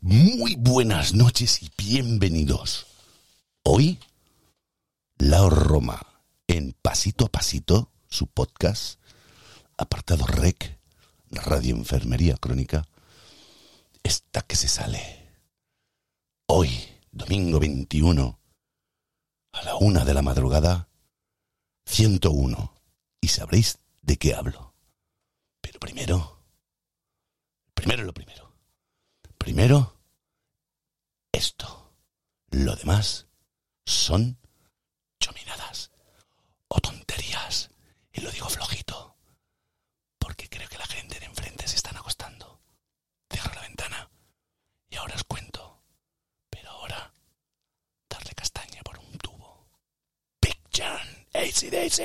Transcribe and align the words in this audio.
Muy 0.00 0.54
buenas 0.54 1.12
noches 1.12 1.60
y 1.60 1.72
bienvenidos. 1.76 2.86
Hoy, 3.64 3.98
La 5.18 5.48
Roma, 5.48 6.00
en 6.46 6.72
Pasito 6.72 7.26
a 7.26 7.28
Pasito, 7.28 7.90
su 8.08 8.28
podcast, 8.28 9.00
apartado 9.76 10.24
REC, 10.24 10.78
Radio 11.32 11.74
Enfermería 11.74 12.36
Crónica, 12.36 12.86
está 14.04 14.42
que 14.42 14.54
se 14.54 14.68
sale. 14.68 15.32
Hoy, 16.46 16.70
domingo 17.10 17.58
21, 17.58 18.38
a 19.50 19.62
la 19.64 19.74
una 19.74 20.04
de 20.04 20.14
la 20.14 20.22
madrugada, 20.22 20.88
101, 21.86 22.72
y 23.20 23.28
sabréis 23.28 23.80
de 24.02 24.16
qué 24.16 24.34
hablo. 24.34 24.74
Pero 25.60 25.80
primero, 25.80 26.40
primero 27.74 28.04
lo 28.04 28.14
primero. 28.14 28.47
Primero, 29.48 29.96
esto. 31.32 31.94
Lo 32.50 32.76
demás 32.76 33.26
son 33.86 34.36
chominadas 35.18 35.90
o 36.68 36.78
tonterías. 36.80 37.70
Y 38.12 38.20
lo 38.20 38.30
digo 38.30 38.46
flojito, 38.50 39.16
porque 40.18 40.50
creo 40.50 40.68
que 40.68 40.76
la 40.76 40.86
gente 40.86 41.18
de 41.18 41.24
enfrente 41.24 41.66
se 41.66 41.76
están 41.76 41.96
acostando. 41.96 42.60
Cierro 43.32 43.54
la 43.54 43.62
ventana 43.62 44.10
y 44.90 44.96
ahora 44.96 45.14
os 45.14 45.24
cuento. 45.24 45.82
Pero 46.50 46.68
ahora, 46.70 47.10
darle 48.06 48.32
castaña 48.34 48.82
por 48.82 48.98
un 48.98 49.16
tubo. 49.16 49.66
Big 50.42 50.60
John, 50.76 51.08
ACDC. 51.32 52.02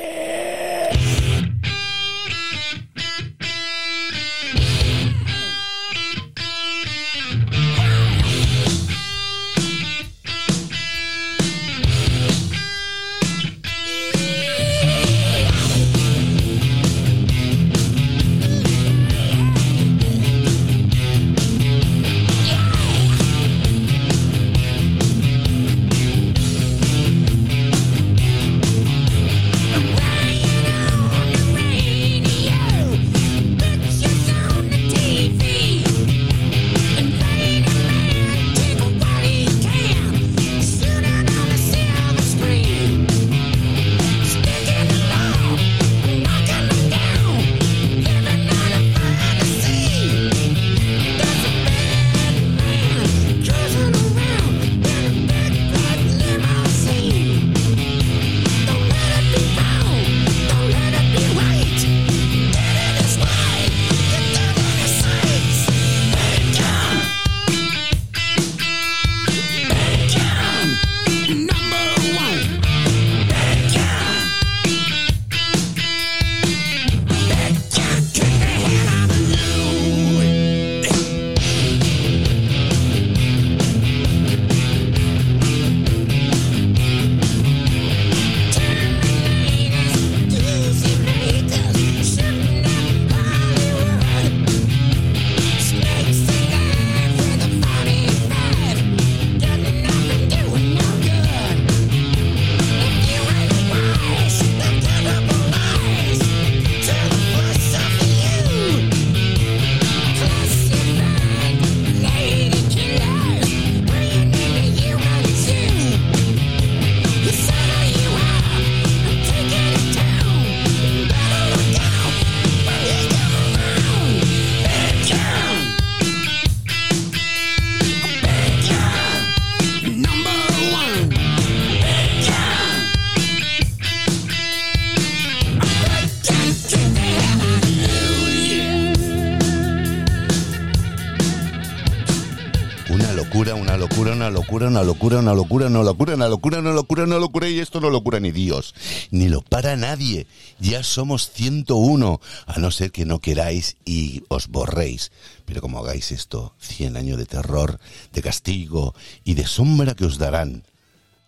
Locura, 144.44 144.68
una 144.68 144.84
locura, 144.84 145.20
una 145.20 145.34
locura, 145.34 145.68
una 145.68 145.84
locura, 145.84 146.14
una 146.16 146.28
locura, 146.28 146.60
una 146.60 146.74
locura, 146.74 147.04
una 147.06 147.18
locura, 147.18 147.48
y 147.50 147.60
esto 147.60 147.80
no 147.80 147.90
lo 147.90 148.04
cura 148.04 148.20
ni 148.20 148.32
Dios, 148.32 148.76
ni 149.10 149.30
lo 149.30 149.42
para 149.42 149.78
nadie. 149.78 150.28
Ya 150.60 150.84
somos 150.84 151.32
101, 151.32 152.20
a 152.46 152.60
no 152.60 152.70
ser 152.72 152.92
que 152.92 153.06
no 153.06 153.20
queráis 153.20 153.78
y 153.86 154.24
os 154.28 154.48
borréis. 154.50 155.12
Pero 155.46 155.62
como 155.62 155.80
hagáis 155.80 156.12
esto, 156.12 156.56
100 156.60 156.98
años 156.98 157.18
de 157.18 157.26
terror, 157.26 157.80
de 158.12 158.22
castigo 158.22 158.94
y 159.24 159.36
de 159.36 159.48
sombra 159.48 159.96
que 159.96 160.06
os 160.06 160.18
darán. 160.18 160.64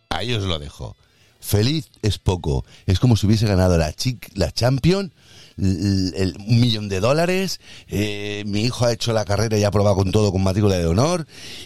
Ahí 0.09 0.33
os 0.33 0.43
lo 0.43 0.59
dejo. 0.59 0.95
Feliz 1.39 1.89
es 2.01 2.17
poco. 2.17 2.65
Es 2.85 2.99
como 2.99 3.15
si 3.15 3.27
hubiese 3.27 3.45
ganado 3.47 3.77
la, 3.77 3.93
chic, 3.93 4.29
la 4.33 4.51
Champion, 4.51 5.05
l- 5.05 5.13
un 5.57 6.59
millón 6.59 6.89
de 6.89 6.99
dólares. 6.99 7.59
eh, 7.87 8.43
mi 8.45 8.61
hijo 8.63 8.85
ha 8.85 8.93
hecho 8.93 9.13
la 9.13 9.25
carrera 9.25 9.57
y 9.57 9.63
ha 9.63 9.69
aprobado 9.69 9.95
con 9.95 10.11
todo 10.11 10.31
con 10.31 10.43
matrícula 10.43 10.77
de 10.77 10.85
honor. 10.85 11.25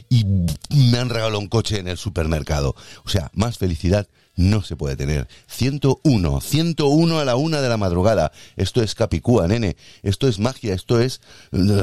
Y 0.10 0.26
me 0.70 0.98
han 0.98 1.10
regalado 1.10 1.40
un 1.40 1.48
coche 1.48 1.80
en 1.80 1.88
el 1.88 1.98
supermercado. 1.98 2.76
O 3.06 3.10
sea, 3.10 3.32
más 3.34 3.58
felicidad 3.58 4.08
no 4.36 4.64
se 4.64 4.78
puede 4.78 4.96
tener. 4.96 5.28
101, 5.48 6.40
101 6.40 7.20
a 7.20 7.26
la 7.26 7.36
una 7.36 7.62
de 7.62 7.68
la 7.68 7.76
madrugada. 7.76 8.32
Esto 8.56 8.82
es 8.82 8.96
Capicúa, 8.96 9.48
nene. 9.48 9.76
Esto 10.02 10.28
es 10.30 10.40
magia. 10.40 10.74
Esto 10.74 11.00
es. 11.02 11.20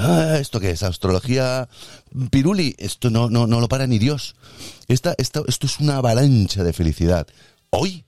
ah, 0.01 0.39
¿Esto 0.41 0.59
qué 0.59 0.71
es? 0.71 0.83
Astrología 0.83 1.69
piruli. 2.31 2.75
Esto 2.79 3.11
no, 3.11 3.29
no, 3.29 3.47
no 3.47 3.61
lo 3.61 3.69
para 3.69 3.87
ni 3.87 3.99
Dios. 3.99 4.37
Esta, 4.89 5.15
esta, 5.19 5.43
esto 5.47 5.67
es 5.67 5.81
una 5.81 5.99
avalancha 5.99 6.65
de 6.65 6.73
felicidad. 6.73 7.27
Hoy 7.71 8.05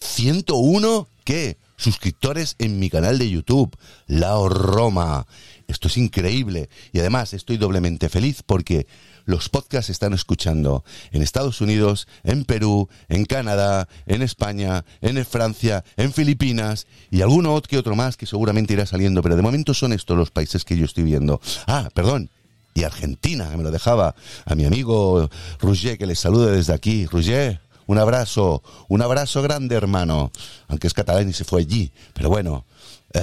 101, 0.00 1.08
¿qué? 1.30 1.58
Suscriptores 1.76 2.56
en 2.58 2.80
mi 2.80 2.90
canal 2.90 3.16
de 3.16 3.30
YouTube, 3.30 3.78
Lao 4.08 4.48
Roma. 4.48 5.28
Esto 5.68 5.86
es 5.86 5.96
increíble. 5.96 6.68
Y 6.92 6.98
además 6.98 7.34
estoy 7.34 7.56
doblemente 7.56 8.08
feliz 8.08 8.42
porque 8.44 8.88
los 9.26 9.48
podcasts 9.48 9.86
se 9.86 9.92
están 9.92 10.12
escuchando 10.12 10.84
en 11.12 11.22
Estados 11.22 11.60
Unidos, 11.60 12.08
en 12.24 12.44
Perú, 12.44 12.88
en 13.08 13.26
Canadá, 13.26 13.86
en 14.06 14.22
España, 14.22 14.84
en 15.02 15.24
Francia, 15.24 15.84
en 15.96 16.12
Filipinas 16.12 16.88
y 17.12 17.20
alguno 17.20 17.62
que 17.62 17.78
otro 17.78 17.94
más 17.94 18.16
que 18.16 18.26
seguramente 18.26 18.72
irá 18.72 18.84
saliendo. 18.84 19.22
Pero 19.22 19.36
de 19.36 19.42
momento 19.42 19.72
son 19.72 19.92
estos 19.92 20.18
los 20.18 20.32
países 20.32 20.64
que 20.64 20.76
yo 20.76 20.84
estoy 20.84 21.04
viendo. 21.04 21.40
Ah, 21.68 21.90
perdón. 21.94 22.28
Y 22.74 22.82
Argentina, 22.82 23.48
que 23.48 23.56
me 23.56 23.62
lo 23.62 23.70
dejaba 23.70 24.16
a 24.46 24.54
mi 24.56 24.64
amigo 24.64 25.30
Roger, 25.60 25.96
que 25.96 26.06
les 26.06 26.18
salude 26.18 26.50
desde 26.50 26.72
aquí. 26.72 27.06
Roger, 27.06 27.60
un 27.90 27.98
abrazo, 27.98 28.62
un 28.86 29.02
abrazo 29.02 29.42
grande, 29.42 29.74
hermano. 29.74 30.30
Aunque 30.68 30.86
es 30.86 30.94
catalán 30.94 31.28
y 31.28 31.32
se 31.32 31.42
fue 31.42 31.62
allí. 31.62 31.90
Pero 32.14 32.28
bueno, 32.28 32.64
eh, 33.12 33.20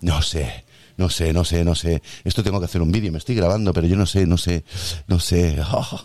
no 0.00 0.22
sé, 0.22 0.64
no 0.96 1.10
sé, 1.10 1.34
no 1.34 1.44
sé, 1.44 1.66
no 1.66 1.74
sé. 1.74 2.02
Esto 2.24 2.42
tengo 2.42 2.60
que 2.60 2.64
hacer 2.64 2.80
un 2.80 2.90
vídeo, 2.90 3.12
me 3.12 3.18
estoy 3.18 3.34
grabando, 3.34 3.74
pero 3.74 3.86
yo 3.86 3.94
no 3.94 4.06
sé, 4.06 4.26
no 4.26 4.38
sé, 4.38 4.64
no 5.06 5.20
sé. 5.20 5.62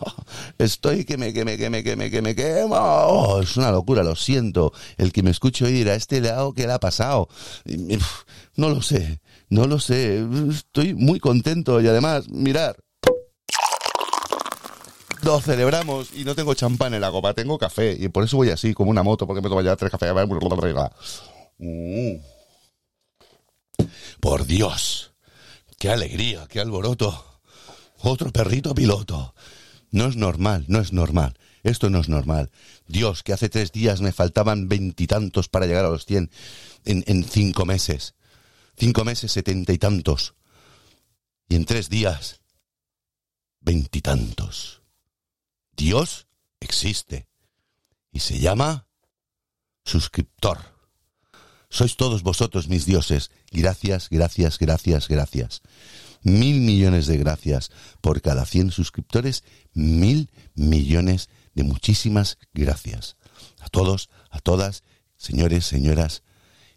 estoy 0.58 1.06
que 1.06 1.18
me, 1.18 1.32
que 1.32 1.46
me, 1.46 1.58
que 1.58 1.70
me, 1.70 1.82
que 1.82 1.96
me, 1.96 2.12
que 2.12 2.22
me 2.22 2.36
quemo. 2.36 2.76
Oh, 2.76 3.42
es 3.42 3.56
una 3.56 3.72
locura, 3.72 4.04
lo 4.04 4.18
siento. 4.18 4.74
El 4.98 5.14
que 5.14 5.24
me 5.24 5.30
escuche 5.30 5.64
oír 5.64 5.90
a 5.90 5.96
este 5.96 6.20
lado, 6.20 6.52
¿qué 6.52 6.68
le 6.68 6.74
ha 6.74 6.80
pasado? 6.82 7.30
No 8.58 8.68
lo 8.68 8.82
sé, 8.82 9.22
no 9.48 9.68
lo 9.68 9.80
sé. 9.80 10.28
Estoy 10.50 10.96
muy 10.96 11.22
contento 11.22 11.80
y 11.80 11.88
además, 11.88 12.28
mirar. 12.28 12.76
Lo 15.22 15.40
celebramos 15.42 16.10
y 16.14 16.24
no 16.24 16.36
tengo 16.36 16.54
champán 16.54 16.94
en 16.94 17.02
la 17.02 17.12
copa, 17.12 17.34
tengo 17.34 17.58
café. 17.58 17.96
Y 18.00 18.10
por 18.10 18.24
eso 18.24 18.38
voy 18.38 18.50
así, 18.50 18.74
como 18.74 18.92
una 18.92 19.04
moto, 19.04 19.28
porque 19.28 19.42
me 19.42 19.50
tomo 19.50 19.62
ya 19.62 19.76
tres 19.76 19.92
cafés. 19.92 20.12
Mm. 21.58 22.16
Por 24.20 24.46
Dios, 24.46 25.14
qué 25.78 25.90
alegría, 25.90 26.48
qué 26.48 26.60
alboroto. 26.60 27.42
Otro 28.02 28.32
perrito 28.32 28.74
piloto. 28.74 29.34
No 29.92 30.06
es 30.06 30.16
normal, 30.16 30.66
no 30.68 30.80
es 30.80 30.94
normal. 30.94 31.38
Esto 31.64 31.90
no 31.90 32.00
es 32.00 32.08
normal. 32.08 32.52
Dios, 32.88 33.24
que 33.24 33.34
hace 33.34 33.50
tres 33.50 33.72
días 33.72 34.02
me 34.02 34.14
faltaban 34.14 34.70
veintitantos 34.70 35.50
para 35.50 35.66
llegar 35.66 35.86
a 35.86 35.90
los 35.90 36.06
cien 36.06 36.32
en, 36.86 37.04
en 37.08 37.24
cinco 37.24 37.66
meses. 37.66 38.16
Cinco 38.78 39.04
meses, 39.04 39.32
setenta 39.32 39.74
y 39.74 39.78
tantos. 39.78 40.36
Y 41.50 41.56
en 41.56 41.66
tres 41.66 41.90
días, 41.90 42.40
veintitantos. 43.60 44.79
Dios 45.80 46.28
existe. 46.60 47.30
Y 48.12 48.20
se 48.20 48.38
llama 48.38 48.88
suscriptor. 49.86 50.58
Sois 51.70 51.96
todos 51.96 52.22
vosotros 52.22 52.68
mis 52.68 52.86
dioses. 52.86 53.32
Gracias, 53.50 54.10
gracias, 54.10 54.60
gracias, 54.60 55.08
gracias. 55.08 55.62
Mil 56.22 56.60
millones 56.60 57.08
de 57.08 57.18
gracias 57.18 57.72
por 58.02 58.22
cada 58.22 58.46
cien 58.46 58.72
suscriptores. 58.72 59.46
Mil 59.74 60.30
millones 60.54 61.30
de 61.54 61.64
muchísimas 61.64 62.38
gracias. 62.54 63.16
A 63.62 63.70
todos, 63.70 64.10
a 64.32 64.40
todas, 64.40 64.84
señores, 65.16 65.66
señoras 65.66 66.24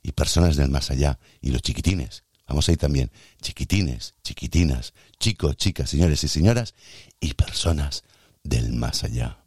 y 0.00 0.12
personas 0.12 0.55
del 0.55 0.70
más 0.70 0.93
allá. 0.93 1.19
Y 1.40 1.50
los 1.50 1.62
chiquitines. 1.62 2.22
Vamos 2.46 2.69
ahí 2.69 2.76
también. 2.76 3.10
Chiquitines, 3.40 4.14
chiquitinas, 4.22 4.94
chicos, 5.19 5.56
chicas, 5.56 5.90
señores 5.90 6.22
y 6.22 6.28
señoras 6.28 6.75
y 7.19 7.34
personas 7.34 8.05
del 8.43 8.73
más 8.73 9.05
allá. 9.05 9.44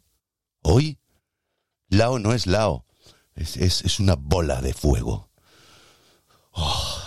Hoy, 0.62 0.98
Lao 1.88 2.18
no 2.18 2.32
es 2.32 2.46
Lao, 2.46 2.86
es, 3.34 3.56
es, 3.56 4.00
una 4.00 4.16
bola 4.16 4.60
de 4.60 4.74
fuego. 4.74 5.30
Oh. 6.52 7.02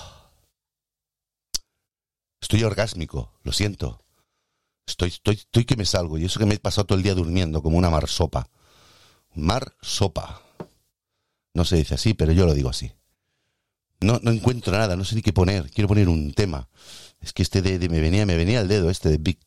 Estoy 2.42 2.64
orgásmico, 2.64 3.34
lo 3.44 3.52
siento. 3.52 4.04
Estoy, 4.86 5.10
estoy, 5.10 5.36
estoy 5.36 5.66
que 5.66 5.76
me 5.76 5.86
salgo 5.86 6.18
y 6.18 6.26
eso 6.26 6.40
que 6.40 6.46
me 6.46 6.56
he 6.56 6.60
pasado 6.60 6.86
todo 6.86 6.98
el 6.98 7.04
día 7.04 7.16
durmiendo 7.16 7.62
como 7.62 7.78
una 7.78 7.90
mar 7.90 8.08
sopa. 8.08 8.50
Mar 9.36 9.76
sopa. 9.82 10.42
No 11.54 11.66
se 11.66 11.78
dice 11.78 11.96
así, 11.96 12.14
pero 12.14 12.32
yo 12.32 12.46
lo 12.46 12.54
digo 12.54 12.70
así. 12.70 12.92
No, 14.02 14.20
no 14.24 14.32
encuentro 14.32 14.72
nada, 14.72 14.96
no 14.96 15.04
sé 15.04 15.16
ni 15.16 15.22
qué 15.22 15.34
poner. 15.34 15.70
Quiero 15.72 15.88
poner 15.88 16.08
un 16.08 16.34
tema. 16.34 16.70
Es 17.20 17.34
que 17.34 17.44
este 17.44 17.62
de, 17.62 17.90
me 17.90 18.00
venía, 18.00 18.26
me 18.26 18.38
venía 18.38 18.62
el 18.62 18.68
dedo 18.68 18.90
este 18.90 19.10
de 19.10 19.18
Big, 19.18 19.40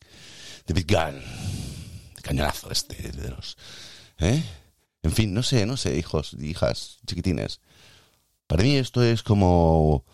de 0.67 0.73
Big 0.73 0.87
Gun. 0.87 1.62
Cañonazo 2.23 2.71
este 2.71 3.11
de 3.11 3.29
los, 3.29 3.57
¿eh? 4.17 4.41
En 5.03 5.11
fin, 5.11 5.33
no 5.33 5.43
sé, 5.43 5.65
no 5.65 5.77
sé, 5.77 5.97
hijos 5.97 6.35
hijas 6.39 6.99
chiquitines. 7.05 7.59
Para 8.47 8.63
mí 8.63 8.77
esto 8.77 9.03
es 9.03 9.21
como 9.21 10.05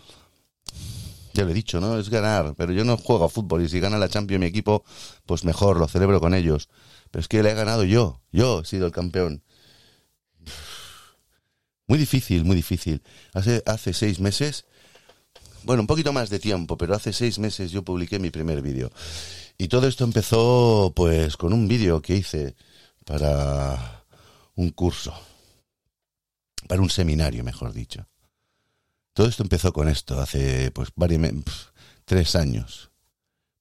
ya 1.34 1.46
lo 1.46 1.52
he 1.52 1.54
dicho, 1.54 1.80
¿no? 1.80 1.98
Es 1.98 2.10
ganar, 2.10 2.56
pero 2.58 2.74
yo 2.74 2.84
no 2.84 2.98
juego 2.98 3.24
a 3.24 3.30
fútbol 3.30 3.64
y 3.64 3.70
si 3.70 3.80
gana 3.80 3.98
la 3.98 4.10
Champions 4.10 4.42
mi 4.42 4.48
equipo, 4.48 4.84
pues 5.26 5.46
mejor, 5.46 5.78
lo 5.78 5.88
celebro 5.88 6.20
con 6.20 6.34
ellos. 6.34 6.70
Pero 7.12 7.22
es 7.22 7.28
que 7.28 7.44
le 7.44 7.52
he 7.52 7.54
ganado 7.54 7.84
yo, 7.84 8.22
yo 8.32 8.62
he 8.62 8.66
sido 8.66 8.88
el 8.88 8.92
campeón. 8.92 9.44
Muy 11.88 11.98
difícil, 11.98 12.46
muy 12.46 12.56
difícil. 12.56 13.02
Hace, 13.34 13.64
hace 13.66 13.94
seis 13.94 14.20
meses, 14.20 14.66
bueno, 15.64 15.82
un 15.82 15.88
poquito 15.88 16.14
más 16.14 16.30
de 16.30 16.40
tiempo, 16.40 16.78
pero 16.78 16.96
hace 16.96 17.14
seis 17.14 17.40
meses 17.40 17.72
yo 17.72 17.84
publiqué 17.84 18.20
mi 18.20 18.32
primer 18.32 18.62
vídeo. 18.62 18.92
Y 19.62 19.68
todo 19.68 19.90
esto 19.90 20.06
empezó 20.06 20.94
pues 20.96 21.36
con 21.36 21.52
un 21.52 21.68
vídeo 21.68 22.02
que 22.02 22.16
hice 22.16 22.56
para 23.06 24.06
un 24.56 24.70
curso, 24.70 25.14
para 26.70 26.82
un 26.82 26.90
seminario, 26.90 27.44
mejor 27.44 27.74
dicho. 27.74 28.08
Todo 29.12 29.28
esto 29.28 29.44
empezó 29.44 29.74
con 29.74 29.90
esto, 29.90 30.22
hace 30.22 30.72
pues 30.72 30.92
varios, 30.96 31.74
tres 32.06 32.38
años. 32.38 32.90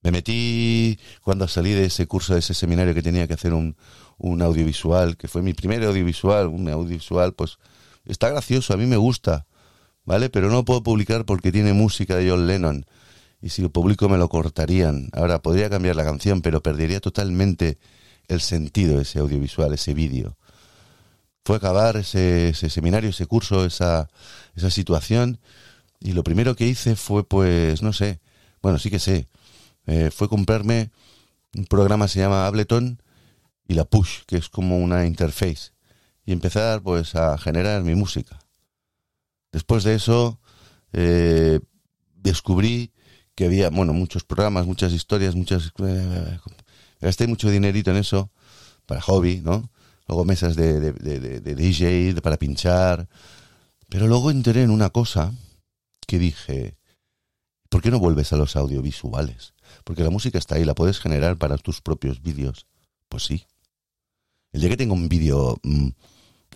Me 0.01 0.13
metí 0.13 1.01
cuando 1.21 1.49
salí 1.49 1.73
de 1.73 1.87
ese 1.87 2.07
curso, 2.07 2.35
de 2.35 2.41
ese 2.41 2.55
seminario 2.55 2.95
que 2.95 3.03
tenía 3.03 3.27
que 3.27 3.35
hacer 3.35 3.53
un, 3.53 3.77
un 4.19 4.41
audiovisual, 4.41 5.17
que 5.17 5.27
fue 5.27 5.43
mi 5.43 5.53
primer 5.53 5.83
audiovisual, 5.83 6.47
un 6.47 6.69
audiovisual 6.69 7.35
pues 7.35 7.59
está 8.05 8.29
gracioso, 8.29 8.73
a 8.73 8.77
mí 8.77 8.87
me 8.87 8.97
gusta, 8.97 9.49
¿vale? 10.05 10.31
Pero 10.31 10.49
no 10.49 10.65
puedo 10.65 10.81
publicar 10.85 11.25
porque 11.25 11.51
tiene 11.51 11.73
música 11.73 12.15
de 12.15 12.31
John 12.31 12.47
Lennon. 12.47 12.87
Y 13.41 13.51
si 13.51 13.63
lo 13.63 13.71
publico 13.71 14.09
me 14.09 14.19
lo 14.19 14.29
cortarían. 14.29 15.11
Ahora 15.13 15.41
podría 15.41 15.71
cambiar 15.71 15.97
la 15.97 16.05
canción, 16.05 16.43
pero 16.43 16.63
perdería 16.63 17.01
totalmente 17.01 17.79
el 18.27 18.41
sentido 18.41 19.01
ese 19.01 19.21
audiovisual, 19.21 19.73
ese 19.75 19.95
vídeo. 19.95 20.37
Fue 21.45 21.57
acabar 21.57 21.97
ese, 21.97 22.53
seminario, 22.55 23.11
ese 23.11 23.27
curso, 23.27 23.65
esa, 23.65 24.09
esa 24.55 24.71
situación. 24.71 25.39
Y 26.01 26.13
lo 26.13 26.25
primero 26.25 26.57
que 26.57 26.67
hice 26.67 26.97
fue, 26.97 27.25
pues, 27.25 27.83
no 27.83 27.93
sé, 27.93 28.21
bueno, 28.61 28.79
sí 28.79 28.91
que 28.91 28.99
sé, 28.99 29.29
eh, 29.87 30.11
fue 30.11 30.29
comprarme 30.29 30.91
un 31.55 31.65
programa 31.65 32.09
se 32.09 32.21
llama 32.21 32.47
Ableton 32.47 33.03
y 33.67 33.75
la 33.75 33.85
Push, 33.85 34.25
que 34.27 34.37
es 34.37 34.49
como 34.49 34.79
una 34.79 35.07
interface 35.07 35.73
y 36.25 36.33
empezar 36.33 36.83
pues 36.83 37.15
a 37.15 37.39
generar 37.39 37.83
mi 37.83 37.95
música. 37.95 38.39
Después 39.51 39.85
de 39.85 39.95
eso 39.95 40.39
eh, 40.93 41.61
descubrí 42.15 42.93
que 43.39 43.45
había, 43.45 43.71
bueno, 43.71 43.93
muchos 43.93 44.25
programas, 44.25 44.67
muchas 44.67 44.93
historias, 44.93 45.37
muchas... 45.37 45.73
Eh, 45.79 46.39
gasté 47.01 47.29
mucho 47.29 47.49
dinerito 47.49 47.93
en 47.93 47.99
eso 47.99 48.33
para 48.85 49.01
hobby, 49.01 49.43
¿no? 49.45 49.71
Luego 50.09 50.25
mesas 50.25 50.57
de, 50.57 50.81
de, 50.81 51.21
de, 51.41 51.55
DJ 51.55 52.21
para 52.21 52.37
pinchar. 52.37 53.09
Pero 53.89 54.09
luego 54.09 54.33
enteré 54.33 54.65
en 54.65 54.71
una 54.71 54.91
cosa 54.91 55.33
que 56.09 56.19
dije, 56.19 56.79
¿por 57.69 57.81
qué 57.81 57.93
no 57.93 58.01
vuelves 58.01 58.33
a 58.33 58.37
los 58.37 58.57
audiovisuales? 58.57 59.55
Porque 59.85 60.03
la 60.03 60.11
música 60.11 60.37
está 60.37 60.57
ahí, 60.57 60.65
la 60.65 60.75
puedes 60.75 60.99
generar 60.99 61.39
para 61.39 61.59
tus 61.59 61.81
propios 61.81 62.21
vídeos. 62.21 62.67
Pues 63.09 63.23
sí. 63.23 63.47
El 64.51 64.63
día 64.63 64.71
que 64.71 64.77
tengo 64.77 64.95
un 64.95 65.09
vídeo 65.09 65.61
mm, 65.63 65.91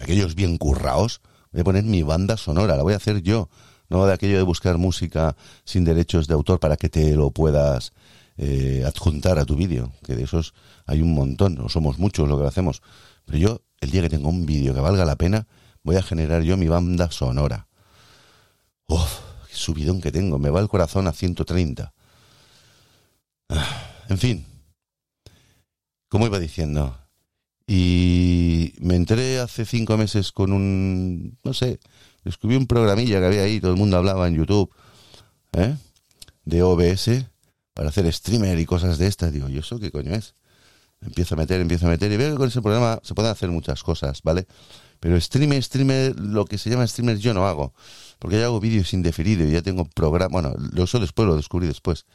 aquellos 0.01 0.35
bien 0.35 0.59
curraos, 0.59 1.21
voy 1.53 1.61
a 1.61 1.65
poner 1.65 1.85
mi 1.85 2.03
banda 2.03 2.37
sonora, 2.37 2.77
la 2.77 2.83
voy 2.83 2.95
a 2.95 2.97
hacer 2.97 3.23
yo, 3.23 3.51
no 3.93 4.07
de 4.07 4.15
aquello 4.15 4.39
de 4.39 4.43
buscar 4.43 4.79
música 4.79 5.37
sin 5.65 5.85
derechos 5.85 6.27
de 6.27 6.35
autor 6.35 6.59
para 6.59 6.77
que 6.77 6.89
te 6.89 7.15
lo 7.15 7.31
puedas 7.31 7.93
eh, 8.39 8.83
adjuntar 8.87 9.39
a 9.39 9.45
tu 9.45 9.55
vídeo, 9.55 9.93
que 10.03 10.17
de 10.17 10.25
esos 10.25 10.55
hay 10.87 11.03
un 11.03 11.15
montón, 11.15 11.55
no 11.55 11.69
somos 11.69 11.99
muchos 11.99 12.29
lo 12.29 12.41
que 12.41 12.47
hacemos, 12.47 12.83
pero 13.27 13.39
yo 13.39 13.61
el 13.81 13.91
día 13.91 14.03
que 14.03 14.09
tengo 14.09 14.31
un 14.31 14.47
vídeo 14.47 14.75
que 14.75 14.81
valga 14.81 15.05
la 15.05 15.17
pena, 15.17 15.47
voy 15.83 15.97
a 15.97 16.03
generar 16.03 16.43
yo 16.43 16.57
mi 16.57 16.69
banda 16.69 17.11
sonora. 17.11 17.69
Uf, 18.87 19.21
qué 19.49 19.57
subidón 19.57 20.01
que 20.01 20.11
tengo, 20.11 20.39
me 20.39 20.51
va 20.51 20.61
el 20.61 20.69
corazón 20.69 21.07
a 21.07 21.13
130. 21.13 21.93
Ah, 23.51 23.91
en 24.09 24.19
fin, 24.19 24.47
como 26.09 26.27
iba 26.27 26.39
diciendo, 26.39 26.97
y 27.67 28.75
me 28.81 28.97
entré 28.97 29.39
hace 29.39 29.67
cinco 29.67 29.97
meses 29.99 30.33
con 30.33 30.53
un, 30.53 31.39
no 31.45 31.53
sé, 31.53 31.79
descubrí 32.25 32.57
un 32.57 32.67
programilla 32.67 33.21
que 33.21 33.27
había 33.27 33.43
ahí, 33.43 33.61
todo 33.61 33.73
el 33.73 33.79
mundo 33.79 33.97
hablaba 33.97 34.29
en 34.29 34.37
YouTube, 34.37 34.71
¿eh? 35.53 35.77
de 36.45 36.63
OBS, 36.63 37.27
para 37.75 37.89
hacer 37.89 38.11
streamer 38.13 38.59
y 38.59 38.67
cosas 38.67 38.99
de 38.99 39.07
estas. 39.07 39.33
Digo, 39.33 39.49
¿y 39.49 39.59
eso 39.59 39.79
qué 39.79 39.91
coño 39.91 40.15
es? 40.15 40.35
Empiezo 41.01 41.35
a 41.35 41.39
meter, 41.39 41.61
empiezo 41.61 41.87
a 41.87 41.91
meter, 41.91 42.13
y 42.13 42.17
veo 42.17 42.33
que 42.33 42.37
con 42.37 42.49
ese 42.49 42.63
programa 42.63 43.01
se 43.03 43.15
pueden 43.15 43.31
hacer 43.31 43.51
muchas 43.51 43.83
cosas, 43.83 44.23
¿vale? 44.23 44.47
Pero 45.01 45.21
streamer, 45.21 45.63
streamer, 45.63 46.19
lo 46.19 46.45
que 46.45 46.59
se 46.59 46.71
llama 46.71 46.87
streamer 46.87 47.19
yo 47.19 47.35
no 47.35 47.47
hago, 47.47 47.75
porque 48.21 48.39
ya 48.39 48.45
hago 48.45 48.61
vídeos 48.61 48.93
indefinidos 48.93 49.51
ya 49.51 49.63
tengo 49.63 49.85
programa, 49.85 50.29
bueno, 50.33 50.55
lo 50.57 50.85
uso 50.85 51.01
después, 51.01 51.27
lo 51.27 51.35
descubrí 51.35 51.67
después. 51.67 52.07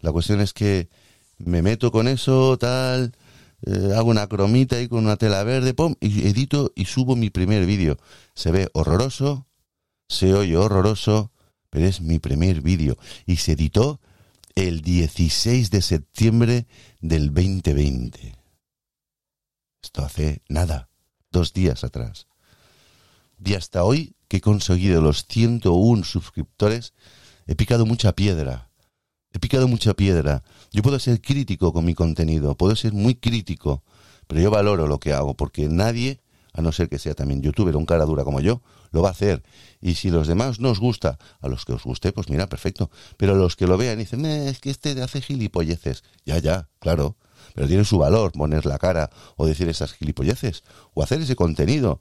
La 0.00 0.12
cuestión 0.12 0.42
es 0.42 0.52
que 0.52 0.90
me 1.38 1.62
meto 1.62 1.90
con 1.90 2.06
eso, 2.06 2.58
tal, 2.58 3.12
eh, 3.62 3.94
hago 3.96 4.10
una 4.10 4.26
cromita 4.26 4.76
ahí 4.76 4.88
con 4.88 5.04
una 5.04 5.16
tela 5.16 5.42
verde, 5.42 5.72
pum, 5.72 5.94
y 6.00 6.28
edito 6.28 6.70
y 6.74 6.84
subo 6.84 7.16
mi 7.16 7.30
primer 7.30 7.64
vídeo. 7.64 7.96
Se 8.34 8.50
ve 8.50 8.68
horroroso, 8.74 9.46
se 10.08 10.34
oye 10.34 10.56
horroroso, 10.56 11.32
pero 11.70 11.86
es 11.86 12.00
mi 12.00 12.18
primer 12.18 12.60
vídeo. 12.60 12.96
Y 13.26 13.36
se 13.36 13.52
editó 13.52 14.00
el 14.54 14.80
16 14.82 15.70
de 15.70 15.82
septiembre 15.82 16.66
del 17.00 17.32
2020. 17.32 18.36
Esto 19.82 20.04
hace 20.04 20.42
nada, 20.48 20.88
dos 21.30 21.52
días 21.52 21.84
atrás. 21.84 22.26
Y 23.44 23.54
hasta 23.54 23.84
hoy 23.84 24.16
que 24.28 24.38
he 24.38 24.40
conseguido 24.40 25.02
los 25.02 25.26
101 25.26 26.04
suscriptores, 26.04 26.94
he 27.46 27.54
picado 27.54 27.84
mucha 27.84 28.12
piedra 28.14 28.70
He 29.34 29.40
picado 29.40 29.66
mucha 29.66 29.94
piedra. 29.94 30.44
Yo 30.70 30.82
puedo 30.82 30.98
ser 31.00 31.20
crítico 31.20 31.72
con 31.72 31.84
mi 31.84 31.94
contenido, 31.94 32.56
puedo 32.56 32.76
ser 32.76 32.92
muy 32.92 33.16
crítico, 33.16 33.82
pero 34.28 34.40
yo 34.40 34.48
valoro 34.48 34.86
lo 34.86 35.00
que 35.00 35.12
hago, 35.12 35.34
porque 35.34 35.68
nadie, 35.68 36.20
a 36.54 36.62
no 36.62 36.72
ser 36.72 36.88
que 36.88 36.98
sea 36.98 37.14
también 37.14 37.42
youtuber 37.42 37.76
un 37.76 37.84
cara 37.84 38.06
dura 38.06 38.24
como 38.24 38.40
yo, 38.40 38.62
lo 38.92 39.02
va 39.02 39.08
a 39.08 39.12
hacer. 39.12 39.42
Y 39.80 39.96
si 39.96 40.10
los 40.10 40.28
demás 40.28 40.60
no 40.60 40.70
os 40.70 40.78
gusta, 40.78 41.18
a 41.40 41.48
los 41.48 41.64
que 41.64 41.72
os 41.72 41.82
guste, 41.82 42.12
pues 42.12 42.30
mira, 42.30 42.48
perfecto. 42.48 42.90
Pero 43.16 43.34
los 43.34 43.56
que 43.56 43.66
lo 43.66 43.76
vean 43.76 43.98
y 43.98 44.04
dicen, 44.04 44.24
es 44.24 44.60
que 44.60 44.70
este 44.70 45.02
hace 45.02 45.20
gilipolleces. 45.20 46.04
Ya, 46.24 46.38
ya, 46.38 46.68
claro. 46.78 47.16
pero 47.54 47.66
tiene 47.66 47.84
su 47.84 47.98
valor 47.98 48.32
poner 48.32 48.66
la 48.66 48.78
cara 48.78 49.10
o 49.36 49.46
decir 49.46 49.68
esas 49.68 49.92
gilipolleces 49.92 50.62
o 50.94 51.02
hacer 51.02 51.20
ese 51.20 51.34
contenido. 51.34 52.00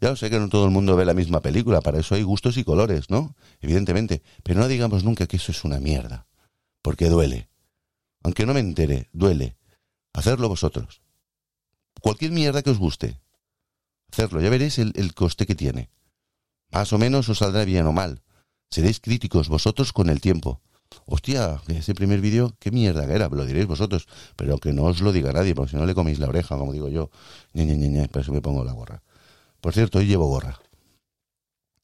Ya 0.00 0.10
lo 0.10 0.16
sé 0.16 0.30
que 0.30 0.38
no 0.38 0.48
todo 0.48 0.64
el 0.64 0.70
mundo 0.70 0.94
ve 0.94 1.04
la 1.04 1.12
misma 1.12 1.40
película, 1.40 1.80
para 1.80 1.98
eso 1.98 2.14
hay 2.14 2.22
gustos 2.22 2.56
y 2.56 2.62
colores, 2.62 3.10
¿no? 3.10 3.34
Evidentemente, 3.60 4.22
pero 4.44 4.60
no 4.60 4.68
digamos 4.68 5.02
nunca 5.02 5.26
que 5.26 5.38
eso 5.38 5.50
es 5.50 5.64
una 5.64 5.80
mierda, 5.80 6.28
porque 6.82 7.08
duele. 7.08 7.48
Aunque 8.22 8.46
no 8.46 8.54
me 8.54 8.60
entere, 8.60 9.08
duele. 9.12 9.56
Hacerlo 10.12 10.48
vosotros. 10.48 11.02
Cualquier 12.00 12.30
mierda 12.30 12.62
que 12.62 12.70
os 12.70 12.78
guste. 12.78 13.20
Hacerlo, 14.10 14.40
ya 14.40 14.50
veréis 14.50 14.78
el, 14.78 14.92
el 14.96 15.14
coste 15.14 15.46
que 15.46 15.54
tiene. 15.54 15.90
Más 16.70 16.92
o 16.92 16.98
menos 16.98 17.28
os 17.28 17.38
saldrá 17.38 17.64
bien 17.64 17.86
o 17.86 17.92
mal. 17.92 18.22
Seréis 18.70 19.00
críticos 19.00 19.48
vosotros 19.48 19.92
con 19.92 20.10
el 20.10 20.20
tiempo. 20.20 20.60
Hostia, 21.06 21.60
ese 21.68 21.94
primer 21.94 22.20
vídeo, 22.20 22.54
qué 22.58 22.70
mierda 22.70 23.04
era, 23.04 23.28
lo 23.28 23.44
diréis 23.44 23.66
vosotros, 23.66 24.06
pero 24.36 24.58
que 24.58 24.72
no 24.72 24.84
os 24.84 25.00
lo 25.00 25.12
diga 25.12 25.32
nadie, 25.32 25.54
porque 25.54 25.70
si 25.70 25.76
no 25.76 25.86
le 25.86 25.94
coméis 25.94 26.18
la 26.18 26.28
oreja, 26.28 26.56
como 26.56 26.72
digo 26.72 26.88
yo. 26.88 27.10
Ñe, 27.54 27.64
Ñe, 27.64 27.76
Ñe, 27.76 28.08
por 28.08 28.22
eso 28.22 28.32
me 28.32 28.42
pongo 28.42 28.64
la 28.64 28.72
gorra. 28.72 29.02
Por 29.60 29.72
cierto, 29.72 29.98
hoy 29.98 30.06
llevo 30.06 30.26
gorra. 30.26 30.60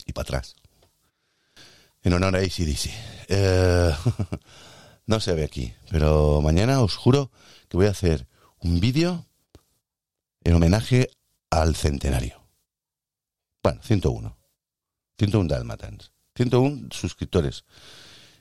Y 0.05 0.13
para 0.13 0.25
atrás. 0.25 0.57
En 2.03 2.13
honor 2.13 2.37
a 2.37 2.41
ACDC. 2.41 2.91
Eh, 3.29 3.95
no 5.07 5.21
se 5.21 5.35
ve 5.35 5.45
aquí, 5.45 5.73
pero 5.91 6.41
mañana 6.43 6.81
os 6.83 6.97
juro 6.97 7.31
que 7.69 7.77
voy 7.77 7.87
a 7.87 7.91
hacer 7.91 8.27
un 8.61 8.81
vídeo 8.81 9.27
en 10.45 10.55
homenaje 10.55 11.11
al 11.61 11.77
centenario. 11.77 12.43
Bueno, 13.63 13.81
101. 13.83 14.37
101 15.19 15.49
Dalmatans. 15.49 16.13
101 16.35 16.89
suscriptores. 16.91 17.65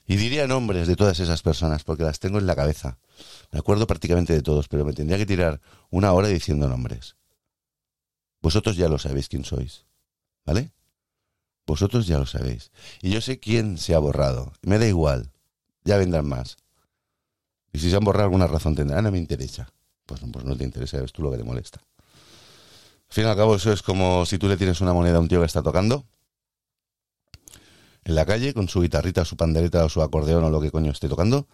Y 0.06 0.16
diría 0.16 0.46
nombres 0.46 0.86
de 0.86 0.96
todas 0.96 1.18
esas 1.20 1.42
personas, 1.42 1.84
porque 1.84 2.02
las 2.02 2.18
tengo 2.18 2.38
en 2.38 2.46
la 2.46 2.56
cabeza. 2.56 2.98
Me 3.50 3.58
acuerdo 3.58 3.86
prácticamente 3.86 4.34
de 4.34 4.42
todos, 4.42 4.68
pero 4.68 4.84
me 4.84 4.92
tendría 4.92 5.16
que 5.16 5.26
tirar 5.26 5.60
una 5.90 6.12
hora 6.12 6.28
diciendo 6.28 6.68
nombres. 6.68 7.16
Vosotros 8.42 8.76
ya 8.76 8.88
lo 8.88 8.98
sabéis 8.98 9.28
quién 9.28 9.44
sois. 9.44 9.86
¿Vale? 10.44 10.72
Vosotros 11.66 12.06
ya 12.06 12.18
lo 12.18 12.26
sabéis. 12.26 12.70
Y 13.00 13.10
yo 13.10 13.22
sé 13.22 13.40
quién 13.40 13.78
se 13.78 13.94
ha 13.94 13.98
borrado. 13.98 14.52
Me 14.60 14.78
da 14.78 14.86
igual. 14.86 15.32
Ya 15.84 15.96
vendrán 15.96 16.28
más. 16.28 16.58
Y 17.72 17.78
si 17.78 17.88
se 17.88 17.96
han 17.96 18.04
borrado 18.04 18.24
alguna 18.24 18.46
razón 18.46 18.74
tendrán, 18.74 19.04
no 19.04 19.10
me 19.10 19.18
interesa. 19.18 19.72
Pues, 20.04 20.20
pues 20.30 20.44
no 20.44 20.54
te 20.56 20.64
interesa, 20.64 21.02
es 21.02 21.12
tú 21.12 21.22
lo 21.22 21.30
que 21.30 21.38
te 21.38 21.44
molesta. 21.44 21.80
Al 23.14 23.16
fin 23.16 23.26
y 23.26 23.30
al 23.30 23.36
cabo, 23.36 23.54
eso 23.54 23.72
es 23.72 23.80
como 23.80 24.26
si 24.26 24.38
tú 24.38 24.48
le 24.48 24.56
tienes 24.56 24.80
una 24.80 24.92
moneda 24.92 25.18
a 25.18 25.20
un 25.20 25.28
tío 25.28 25.38
que 25.38 25.46
está 25.46 25.62
tocando 25.62 26.04
en 28.02 28.16
la 28.16 28.26
calle 28.26 28.52
con 28.52 28.68
su 28.68 28.80
guitarrita, 28.80 29.24
su 29.24 29.36
pandereta 29.36 29.84
o 29.84 29.88
su 29.88 30.02
acordeón 30.02 30.42
o 30.42 30.50
lo 30.50 30.60
que 30.60 30.72
coño 30.72 30.90
esté 30.90 31.08
tocando. 31.08 31.46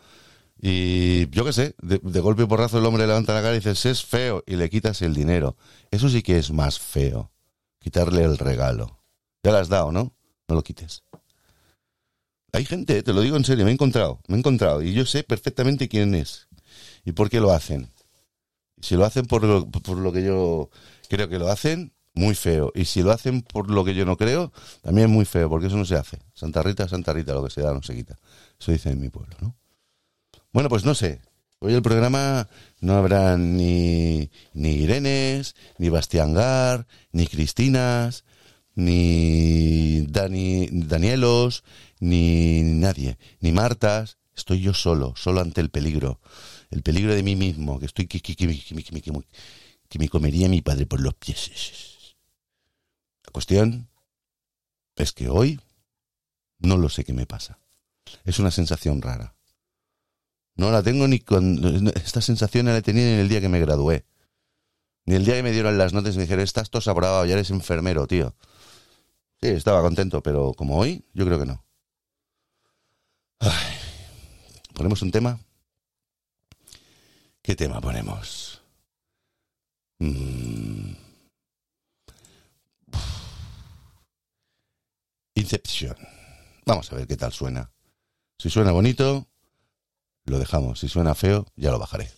Y 0.58 1.28
yo 1.28 1.44
qué 1.44 1.52
sé, 1.52 1.74
de, 1.82 1.98
golpe 2.20 2.44
y 2.44 2.46
porrazo 2.46 2.78
el 2.78 2.86
hombre 2.86 3.06
levanta 3.06 3.34
la 3.34 3.42
cara 3.42 3.52
y 3.52 3.58
dices, 3.58 3.84
es 3.84 4.02
feo, 4.02 4.42
y 4.46 4.56
le 4.56 4.70
quitas 4.70 5.02
el 5.02 5.12
dinero. 5.12 5.58
Eso 5.90 6.08
sí 6.08 6.22
que 6.22 6.38
es 6.38 6.50
más 6.50 6.78
feo. 6.78 7.30
Quitarle 7.78 8.24
el 8.24 8.38
regalo. 8.38 8.98
Ya 9.42 9.52
lo 9.52 9.58
has 9.58 9.68
dado, 9.68 9.92
¿no? 9.92 10.14
No 10.48 10.54
lo 10.54 10.62
quites. 10.62 11.02
Hay 12.54 12.64
gente, 12.64 13.02
te 13.02 13.12
lo 13.12 13.20
digo 13.20 13.36
en 13.36 13.44
serio, 13.44 13.66
me 13.66 13.70
he 13.70 13.74
encontrado, 13.74 14.22
me 14.28 14.36
he 14.36 14.38
encontrado, 14.38 14.80
y 14.80 14.94
yo 14.94 15.04
sé 15.04 15.24
perfectamente 15.24 15.90
quién 15.90 16.14
es 16.14 16.48
y 17.04 17.12
por 17.12 17.28
qué 17.28 17.38
lo 17.38 17.52
hacen. 17.52 17.90
Si 18.80 18.96
lo 18.96 19.04
hacen 19.04 19.26
por 19.26 19.44
lo, 19.44 19.66
por 19.66 19.98
lo 19.98 20.10
que 20.10 20.24
yo 20.24 20.70
creo 21.10 21.28
que 21.28 21.38
lo 21.38 21.50
hacen, 21.50 21.92
muy 22.14 22.34
feo. 22.34 22.72
Y 22.74 22.86
si 22.86 23.02
lo 23.02 23.10
hacen 23.10 23.42
por 23.42 23.68
lo 23.70 23.84
que 23.84 23.94
yo 23.94 24.06
no 24.06 24.16
creo, 24.16 24.52
también 24.80 25.10
muy 25.10 25.26
feo, 25.26 25.50
porque 25.50 25.66
eso 25.66 25.76
no 25.76 25.84
se 25.84 25.96
hace. 25.96 26.18
Santa 26.32 26.62
Rita, 26.62 26.88
Santa 26.88 27.12
Rita, 27.12 27.34
lo 27.34 27.44
que 27.44 27.50
se 27.50 27.60
da 27.60 27.74
no 27.74 27.82
se 27.82 27.94
quita. 27.94 28.18
Eso 28.58 28.72
dice 28.72 28.90
en 28.90 29.00
mi 29.00 29.10
pueblo, 29.10 29.36
¿no? 29.40 29.56
Bueno, 30.52 30.68
pues 30.68 30.84
no 30.84 30.94
sé. 30.94 31.20
Hoy 31.58 31.74
el 31.74 31.82
programa 31.82 32.48
no 32.80 32.94
habrá 32.94 33.36
ni, 33.36 34.30
ni 34.54 34.70
Irenes, 34.70 35.56
ni 35.76 35.90
Bastián 35.90 36.32
Gar, 36.32 36.86
ni 37.12 37.26
Cristinas, 37.26 38.24
ni 38.74 40.06
Dani, 40.06 40.68
Danielos, 40.72 41.64
ni 41.98 42.62
nadie, 42.62 43.18
ni 43.40 43.52
Martas. 43.52 44.16
Estoy 44.34 44.62
yo 44.62 44.72
solo, 44.72 45.12
solo 45.16 45.40
ante 45.40 45.60
el 45.60 45.70
peligro. 45.70 46.20
El 46.70 46.82
peligro 46.82 47.14
de 47.14 47.22
mí 47.22 47.36
mismo, 47.36 47.78
que 47.78 47.86
estoy 47.86 48.06
que, 49.90 49.98
me 49.98 50.08
comería 50.08 50.48
mi 50.48 50.62
padre 50.62 50.86
por 50.86 51.00
los 51.00 51.14
pies. 51.14 52.16
La 53.24 53.32
cuestión 53.32 53.90
es 54.96 55.12
que 55.12 55.28
hoy 55.28 55.60
no 56.58 56.78
lo 56.78 56.88
sé 56.88 57.04
qué 57.04 57.12
me 57.12 57.26
pasa. 57.26 57.58
Es 58.24 58.38
una 58.38 58.50
sensación 58.50 59.02
rara. 59.02 59.34
No 60.54 60.70
la 60.70 60.82
tengo 60.82 61.06
ni 61.08 61.20
cuando... 61.20 61.90
Esta 61.90 62.22
sensación 62.22 62.66
la 62.66 62.76
he 62.76 62.82
tenido 62.82 63.06
ni 63.06 63.20
el 63.20 63.28
día 63.28 63.40
que 63.40 63.48
me 63.48 63.60
gradué. 63.60 64.06
Ni 65.04 65.16
el 65.16 65.24
día 65.24 65.34
que 65.34 65.42
me 65.42 65.52
dieron 65.52 65.76
las 65.76 65.92
notas 65.92 66.14
y 66.14 66.18
me 66.18 66.24
dijeron, 66.24 66.44
estás 66.44 66.70
todo 66.70 66.80
sabrado, 66.80 67.26
ya 67.26 67.34
eres 67.34 67.50
enfermero, 67.50 68.06
tío. 68.06 68.34
Sí, 69.42 69.48
estaba 69.48 69.80
contento, 69.82 70.22
pero 70.22 70.52
como 70.54 70.78
hoy, 70.78 71.04
yo 71.14 71.24
creo 71.24 71.38
que 71.38 71.46
no. 71.46 71.64
Ay. 73.40 73.76
¿Ponemos 74.74 75.02
un 75.02 75.10
tema? 75.10 75.38
¿Qué 77.42 77.56
tema 77.56 77.80
ponemos? 77.80 78.59
Mm. 80.00 80.94
Inception. 85.34 85.96
Vamos 86.66 86.92
a 86.92 86.96
ver 86.96 87.06
qué 87.06 87.16
tal 87.16 87.32
suena. 87.32 87.70
Si 88.38 88.50
suena 88.50 88.72
bonito, 88.72 89.28
lo 90.24 90.38
dejamos. 90.38 90.80
Si 90.80 90.88
suena 90.88 91.14
feo, 91.14 91.46
ya 91.56 91.70
lo 91.70 91.78
bajaré. 91.78 92.10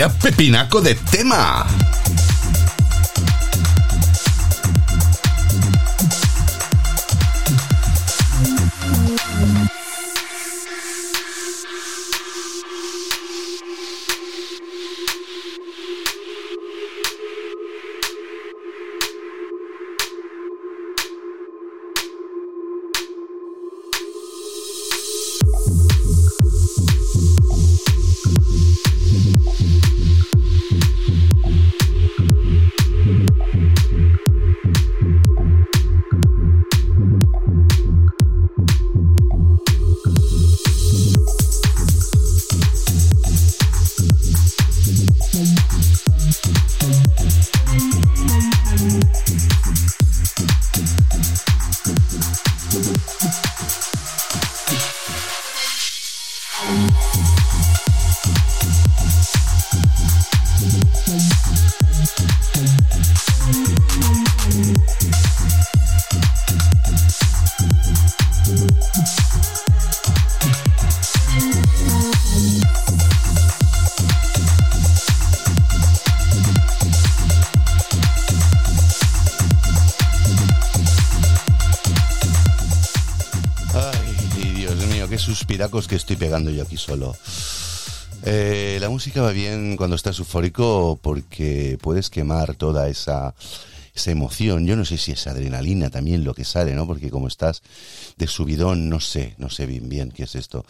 Vaya 0.00 0.08
pepinaco 0.18 0.80
de 0.80 0.94
tema. 0.94 1.79
Suspiracos 85.70 85.88
que 85.88 85.96
estoy 85.96 86.16
pegando 86.16 86.50
yo 86.50 86.62
aquí 86.62 86.76
solo. 86.76 87.14
Eh, 88.24 88.78
la 88.80 88.88
música 88.88 89.22
va 89.22 89.30
bien 89.30 89.76
cuando 89.76 89.96
estás 89.96 90.18
eufórico 90.18 90.98
porque 91.00 91.78
puedes 91.80 92.10
quemar 92.10 92.56
toda 92.56 92.88
esa, 92.88 93.34
esa 93.94 94.10
emoción. 94.10 94.66
Yo 94.66 94.76
no 94.76 94.84
sé 94.84 94.98
si 94.98 95.12
es 95.12 95.26
adrenalina 95.26 95.88
también 95.88 96.24
lo 96.24 96.34
que 96.34 96.44
sale, 96.44 96.74
¿no? 96.74 96.86
Porque 96.86 97.10
como 97.10 97.28
estás 97.28 97.62
de 98.16 98.26
subidón, 98.26 98.88
no 98.88 99.00
sé, 99.00 99.34
no 99.38 99.48
sé 99.48 99.66
bien 99.66 99.88
bien 99.88 100.10
qué 100.10 100.24
es 100.24 100.34
esto. 100.34 100.64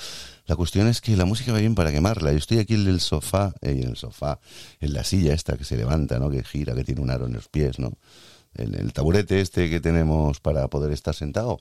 La 0.46 0.54
cuestión 0.54 0.86
es 0.86 1.00
que 1.00 1.16
la 1.16 1.24
música 1.24 1.52
va 1.52 1.58
bien 1.58 1.74
para 1.74 1.92
quemarla. 1.92 2.32
Yo 2.32 2.38
estoy 2.38 2.58
aquí 2.58 2.74
en 2.74 2.86
el 2.86 3.00
sofá, 3.00 3.54
eh, 3.62 3.70
en 3.82 3.88
el 3.88 3.96
sofá, 3.96 4.38
en 4.80 4.92
la 4.92 5.02
silla 5.02 5.32
esta 5.32 5.56
que 5.56 5.64
se 5.64 5.76
levanta, 5.76 6.18
¿no? 6.18 6.30
Que 6.30 6.44
gira, 6.44 6.74
que 6.74 6.84
tiene 6.84 7.00
un 7.00 7.10
aro 7.10 7.26
en 7.26 7.32
los 7.32 7.48
pies, 7.48 7.78
¿no? 7.78 7.92
En 8.54 8.74
el 8.74 8.92
taburete 8.92 9.40
este 9.40 9.70
que 9.70 9.80
tenemos 9.80 10.40
para 10.40 10.68
poder 10.68 10.92
estar 10.92 11.14
sentado 11.14 11.58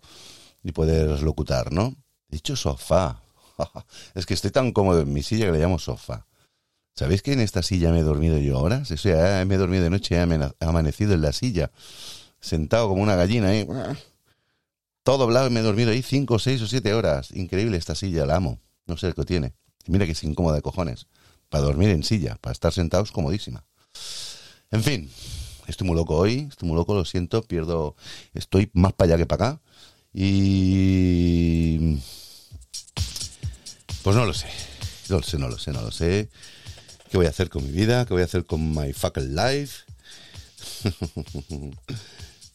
y 0.61 0.71
poder 0.71 1.21
locutar, 1.21 1.71
¿no? 1.71 1.95
Dicho 2.27 2.55
sofá, 2.55 3.23
es 4.15 4.25
que 4.25 4.33
estoy 4.33 4.51
tan 4.51 4.71
cómodo 4.71 5.01
en 5.01 5.13
mi 5.13 5.23
silla 5.23 5.45
que 5.45 5.51
le 5.51 5.59
llamo 5.59 5.79
sofá. 5.79 6.25
¿Sabéis 6.95 7.21
que 7.21 7.33
en 7.33 7.39
esta 7.39 7.63
silla 7.63 7.91
me 7.91 7.99
he 7.99 8.03
dormido 8.03 8.37
yo 8.39 8.59
horas? 8.59 8.91
O 8.91 8.97
sea, 8.97 9.45
me 9.45 9.55
he 9.55 9.57
dormido 9.57 9.83
de 9.83 9.89
noche 9.89 10.15
he 10.15 10.65
amanecido 10.65 11.13
en 11.13 11.21
la 11.21 11.31
silla, 11.31 11.71
sentado 12.41 12.89
como 12.89 13.01
una 13.01 13.15
gallina 13.15 13.49
ahí. 13.49 13.65
Todo 15.03 15.19
doblado 15.19 15.47
y 15.47 15.49
me 15.49 15.61
he 15.61 15.63
dormido 15.63 15.91
ahí 15.91 16.01
cinco, 16.01 16.39
seis 16.39 16.61
o 16.61 16.67
siete 16.67 16.93
horas. 16.93 17.31
Increíble 17.31 17.77
esta 17.77 17.95
silla, 17.95 18.25
la 18.25 18.35
amo. 18.35 18.59
No 18.85 18.97
sé 18.97 19.07
el 19.07 19.15
que 19.15 19.23
tiene. 19.23 19.53
Mira 19.87 20.05
que 20.05 20.11
es 20.11 20.23
incómoda 20.23 20.55
de 20.55 20.61
cojones. 20.61 21.07
Para 21.47 21.63
dormir 21.63 21.89
en 21.89 22.03
silla, 22.03 22.37
para 22.41 22.51
estar 22.51 22.73
sentados, 22.73 23.11
comodísima. 23.11 23.63
En 24.71 24.83
fin, 24.83 25.09
estoy 25.67 25.87
muy 25.87 25.95
loco 25.95 26.15
hoy, 26.15 26.47
estoy 26.49 26.67
muy 26.67 26.75
loco, 26.75 26.93
lo 26.93 27.05
siento, 27.05 27.41
pierdo, 27.41 27.95
estoy 28.33 28.69
más 28.73 28.93
para 28.93 29.13
allá 29.13 29.17
que 29.17 29.25
para 29.25 29.51
acá. 29.51 29.61
Y 30.13 31.97
pues 34.03 34.15
no 34.15 34.25
lo 34.25 34.33
sé. 34.33 34.47
No 35.09 35.17
lo 35.17 35.23
sé, 35.23 35.37
no 35.37 35.49
lo 35.49 35.57
sé, 35.57 35.71
no 35.71 35.81
lo 35.81 35.91
sé. 35.91 36.29
¿Qué 37.09 37.17
voy 37.17 37.25
a 37.25 37.29
hacer 37.29 37.49
con 37.49 37.65
mi 37.65 37.71
vida? 37.71 38.05
¿Qué 38.05 38.13
voy 38.13 38.21
a 38.21 38.25
hacer 38.25 38.45
con 38.45 38.73
my 38.73 38.93
fucking 38.93 39.35
life? 39.35 39.83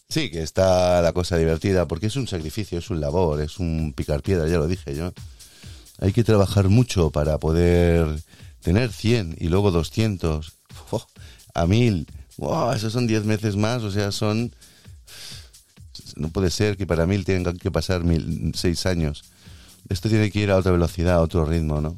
sí, 0.09 0.31
que 0.31 0.43
está 0.43 1.03
la 1.03 1.13
cosa 1.13 1.37
divertida, 1.37 1.87
porque 1.87 2.07
es 2.07 2.17
un 2.17 2.29
sacrificio, 2.29 2.79
es 2.79 2.91
un 2.91 3.01
labor, 3.01 3.41
es 3.41 3.59
un 3.59 3.93
picar 3.95 4.23
piedra, 4.23 4.49
ya 4.49 4.59
lo 4.59 4.69
dije 4.69 4.95
yo. 4.95 5.13
Hay 5.99 6.13
que 6.13 6.25
trabajar 6.25 6.69
mucho 6.69 7.11
para 7.11 7.39
poder 7.39 8.23
tener 8.61 8.93
100 8.93 9.37
y 9.39 9.49
luego 9.49 9.71
200, 9.71 10.53
a 11.55 11.67
1000. 11.67 12.07
Wow, 12.37 12.73
esos 12.73 12.93
son 12.93 13.07
10 13.07 13.25
meses 13.25 13.57
más, 13.57 13.83
o 13.83 13.91
sea, 13.91 14.13
son... 14.13 14.55
No 16.17 16.29
puede 16.29 16.51
ser 16.51 16.77
que 16.77 16.87
para 16.87 17.07
1000 17.07 17.25
tengan 17.25 17.57
que 17.59 17.71
pasar 17.73 18.03
6 18.55 18.87
años 18.87 19.25
esto 19.89 20.09
tiene 20.09 20.31
que 20.31 20.41
ir 20.41 20.51
a 20.51 20.57
otra 20.57 20.73
velocidad, 20.73 21.15
a 21.15 21.21
otro 21.21 21.45
ritmo, 21.45 21.81
¿no? 21.81 21.97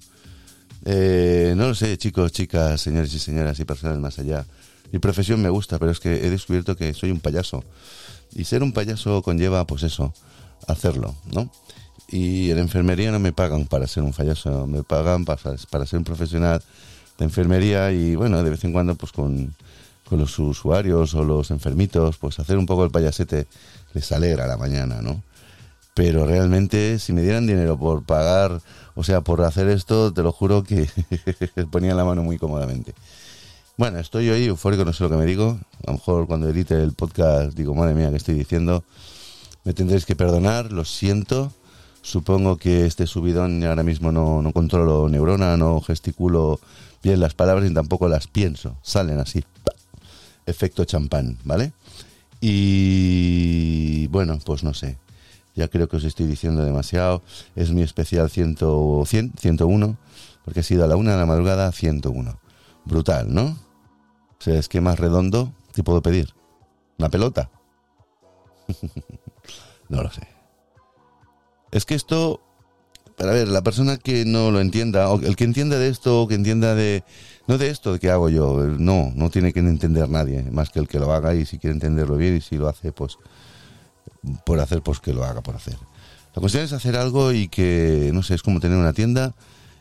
Eh, 0.85 1.55
no 1.57 1.69
lo 1.69 1.75
sé, 1.75 1.97
chicos, 1.99 2.33
chicas, 2.33 2.81
señores 2.81 3.13
y 3.13 3.19
señoras 3.19 3.59
y 3.59 3.65
personas 3.65 3.99
más 3.99 4.19
allá. 4.19 4.45
Mi 4.93 4.99
profesión 4.99 5.43
me 5.43 5.49
gusta, 5.49 5.79
pero 5.79 5.91
es 5.91 6.01
que 6.01 6.27
he 6.27 6.31
descubierto 6.31 6.77
que 6.77 6.95
soy 6.95 7.11
un 7.11 7.21
payaso. 7.21 7.65
Y 8.33 8.45
ser 8.45 8.63
un 8.63 8.73
payaso 8.73 9.23
conlleva, 9.23 9.67
pues 9.67 9.83
eso, 9.83 10.15
hacerlo, 10.67 11.15
¿no? 11.33 11.51
Y 12.09 12.51
en 12.51 12.59
enfermería 12.59 13.11
no 13.11 13.19
me 13.19 13.33
pagan 13.33 13.67
para 13.67 13.87
ser 13.87 14.05
un 14.05 14.13
payaso, 14.13 14.67
me 14.67 14.85
pagan 14.85 15.25
para, 15.25 15.57
para 15.71 15.87
ser 15.87 15.99
un 15.99 16.05
profesional 16.05 16.63
de 17.19 17.25
enfermería 17.25 17.91
y, 17.91 18.15
bueno, 18.15 18.43
de 18.43 18.51
vez 18.51 18.63
en 18.65 18.73
cuando, 18.73 18.95
pues 18.95 19.11
con, 19.11 19.55
con 20.09 20.21
los 20.21 20.39
usuarios 20.39 21.15
o 21.15 21.25
los 21.25 21.51
enfermitos, 21.51 22.17
pues 22.19 22.39
hacer 22.39 22.59
un 22.59 22.67
poco 22.67 22.85
el 22.85 22.91
payasete 22.91 23.47
les 23.93 24.13
alegra 24.13 24.47
la 24.47 24.57
mañana, 24.57 25.03
¿no? 25.03 25.23
Pero 25.97 26.27
realmente 26.27 26.99
si 26.99 27.15
me 27.15 27.23
dieran 27.23 27.47
dinero 27.47 27.79
por 27.79 28.05
pagar, 28.05 28.61
o 28.95 29.03
sea, 29.03 29.23
por 29.23 29.41
hacer 29.41 29.69
esto, 29.69 30.13
te 30.13 30.23
lo 30.23 30.31
juro 30.31 30.63
que 30.63 30.91
ponía 31.71 31.95
la 31.95 32.05
mano 32.05 32.23
muy 32.23 32.37
cómodamente. 32.37 32.93
Bueno, 33.79 33.99
estoy 33.99 34.29
hoy 34.29 34.45
eufórico, 34.45 34.85
no 34.85 34.93
sé 34.93 35.05
lo 35.05 35.09
que 35.09 35.17
me 35.17 35.25
digo. 35.25 35.59
A 35.87 35.93
lo 35.93 35.95
mejor 35.95 36.27
cuando 36.27 36.51
edite 36.51 36.75
el 36.75 36.93
podcast 36.93 37.57
digo, 37.57 37.75
madre 37.75 37.95
mía, 37.95 38.11
¿qué 38.11 38.17
estoy 38.17 38.35
diciendo? 38.35 38.85
Me 39.65 39.73
tendréis 39.73 40.05
que 40.05 40.15
perdonar, 40.15 40.71
lo 40.71 40.85
siento. 40.85 41.51
Supongo 42.03 42.59
que 42.59 42.85
este 42.85 43.07
subidón 43.07 43.65
ahora 43.65 43.83
mismo 43.83 44.13
no, 44.13 44.43
no 44.43 44.53
controlo 44.53 45.09
neurona, 45.09 45.57
no 45.57 45.81
gesticulo 45.81 46.61
bien 47.03 47.21
las 47.21 47.33
palabras 47.33 47.71
y 47.71 47.73
tampoco 47.73 48.07
las 48.07 48.27
pienso. 48.27 48.77
Salen 48.83 49.19
así. 49.19 49.43
Efecto 50.45 50.85
champán, 50.85 51.39
¿vale? 51.45 51.73
Y 52.43 54.09
bueno, 54.09 54.39
pues 54.45 54.63
no 54.63 54.75
sé 54.75 54.99
ya 55.57 55.69
creo 55.69 55.89
que 55.89 55.97
os 55.97 56.05
estoy 56.05 56.27
diciendo 56.27 56.65
demasiado. 56.65 57.23
Es 57.57 57.73
mi 57.73 57.83
especial 57.83 58.31
100, 58.31 58.59
100 59.07 59.33
101, 59.39 59.97
porque 60.45 60.61
ha 60.61 60.63
sido 60.63 60.85
a 60.85 60.87
la 60.87 60.97
una 60.97 61.13
de 61.13 61.19
la 61.19 61.27
madrugada 61.27 61.73
101. 61.73 62.39
Brutal, 62.85 63.35
¿no? 63.35 63.59
O 64.39 64.43
sea, 64.43 64.59
es 64.59 64.69
que 64.69 64.81
más 64.81 65.01
redondo, 65.01 65.53
¿qué 65.75 65.83
puedo 65.83 66.03
pedir? 66.03 66.35
¿Una 66.99 67.09
pelota? 67.09 67.51
no 69.89 70.03
lo 70.03 70.11
sé. 70.11 70.29
Es 71.73 71.87
que 71.87 71.95
esto, 71.95 72.43
para 73.17 73.33
ver, 73.33 73.49
la 73.49 73.63
persona 73.63 73.97
que 73.97 74.25
no 74.27 74.51
lo 74.51 74.61
entienda, 74.61 75.09
o 75.11 75.21
el 75.21 75.37
que 75.37 75.45
entienda 75.45 75.79
de 75.79 75.89
esto, 75.89 76.23
o 76.23 76.29
que 76.29 76.35
entienda 76.35 76.75
de, 76.75 77.03
no 77.47 77.57
de 77.57 77.71
esto 77.71 77.95
de 77.95 77.99
que 77.99 78.11
hago 78.11 78.29
yo, 78.29 78.59
no, 78.79 79.11
no 79.15 79.31
tiene 79.31 79.55
que 79.55 79.61
entender 79.61 80.09
nadie, 80.11 80.43
más 80.51 80.69
que 80.69 80.81
el 80.81 80.87
que 80.89 81.01
lo 81.01 81.13
haga 81.13 81.35
y 81.35 81.47
si 81.47 81.59
quiere 81.59 81.75
entenderlo 81.75 82.17
bien 82.17 82.37
y 82.37 82.41
si 82.43 82.57
lo 82.57 82.69
hace, 82.69 82.93
pues 82.93 83.19
por 84.45 84.61
hacer, 84.61 84.83
pues 84.83 85.01
que 85.01 85.13
lo 85.13 85.25
haga 85.25 85.41
por 85.41 85.57
hacer. 85.57 85.77
La 86.35 86.41
cuestión 86.41 86.65
es 86.65 86.73
hacer 86.73 86.97
algo 86.97 87.33
y 87.33 87.49
que, 87.49 88.11
no 88.13 88.23
sé, 88.23 88.35
es 88.35 88.43
como 88.43 88.61
tener 88.61 88.77
una 88.77 88.93
tienda 88.93 89.35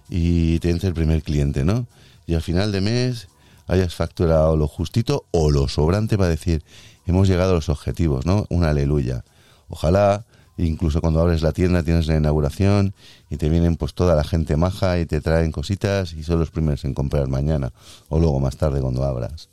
y 0.09 0.59
te 0.59 0.69
el 0.69 0.93
primer 0.93 1.23
cliente, 1.23 1.65
¿no? 1.65 1.87
Y 2.27 2.35
al 2.35 2.41
final 2.41 2.71
de 2.71 2.81
mes 2.81 3.27
hayas 3.67 3.95
facturado 3.95 4.55
lo 4.55 4.67
justito 4.67 5.25
o 5.31 5.51
lo 5.51 5.67
sobrante 5.67 6.17
para 6.17 6.29
decir, 6.29 6.63
hemos 7.05 7.27
llegado 7.27 7.51
a 7.51 7.55
los 7.55 7.69
objetivos, 7.69 8.25
¿no? 8.25 8.45
Una 8.49 8.69
aleluya. 8.69 9.23
Ojalá, 9.69 10.25
incluso 10.57 11.01
cuando 11.01 11.21
abres 11.21 11.41
la 11.41 11.51
tienda, 11.51 11.83
tienes 11.83 12.07
la 12.07 12.15
inauguración 12.15 12.93
y 13.29 13.37
te 13.37 13.49
vienen 13.49 13.75
pues 13.75 13.93
toda 13.93 14.15
la 14.15 14.23
gente 14.23 14.55
maja 14.57 14.99
y 14.99 15.05
te 15.05 15.21
traen 15.21 15.51
cositas 15.51 16.13
y 16.13 16.23
son 16.23 16.39
los 16.39 16.51
primeros 16.51 16.85
en 16.85 16.93
comprar 16.93 17.27
mañana 17.27 17.73
o 18.09 18.19
luego 18.19 18.39
más 18.39 18.57
tarde 18.57 18.81
cuando 18.81 19.03
abras. 19.03 19.49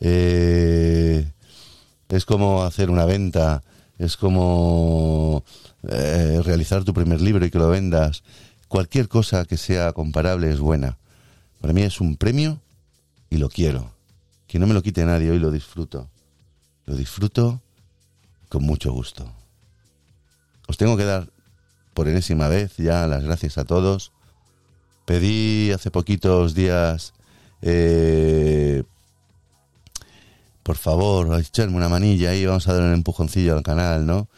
Eh, 0.00 1.30
es 2.08 2.24
como 2.24 2.64
hacer 2.64 2.90
una 2.90 3.04
venta 3.04 3.62
es 3.98 4.16
como 4.16 5.44
eh, 5.88 6.40
realizar 6.44 6.84
tu 6.84 6.92
primer 6.92 7.20
libro 7.20 7.46
y 7.46 7.50
que 7.50 7.58
lo 7.58 7.68
vendas. 7.68 8.22
Cualquier 8.68 9.08
cosa 9.08 9.44
que 9.44 9.56
sea 9.56 9.92
comparable 9.92 10.50
es 10.50 10.58
buena. 10.58 10.98
Para 11.60 11.72
mí 11.72 11.82
es 11.82 12.00
un 12.00 12.16
premio 12.16 12.60
y 13.30 13.38
lo 13.38 13.48
quiero. 13.48 13.92
Que 14.46 14.58
no 14.58 14.66
me 14.66 14.74
lo 14.74 14.82
quite 14.82 15.04
nadie, 15.04 15.30
hoy 15.30 15.38
lo 15.38 15.50
disfruto. 15.50 16.08
Lo 16.84 16.94
disfruto 16.94 17.62
con 18.48 18.62
mucho 18.62 18.92
gusto. 18.92 19.32
Os 20.68 20.76
tengo 20.76 20.96
que 20.96 21.04
dar 21.04 21.28
por 21.94 22.08
enésima 22.08 22.48
vez 22.48 22.76
ya 22.76 23.06
las 23.06 23.24
gracias 23.24 23.58
a 23.58 23.64
todos. 23.64 24.12
Pedí 25.06 25.70
hace 25.72 25.90
poquitos 25.90 26.54
días 26.54 27.14
eh, 27.62 28.82
por 30.66 30.76
favor, 30.78 31.38
echarme 31.38 31.76
una 31.76 31.88
manilla 31.88 32.30
ahí, 32.30 32.44
vamos 32.44 32.66
a 32.66 32.74
dar 32.74 32.82
un 32.82 32.92
empujoncillo 32.92 33.56
al 33.56 33.62
canal, 33.62 34.04
¿no? 34.04 34.28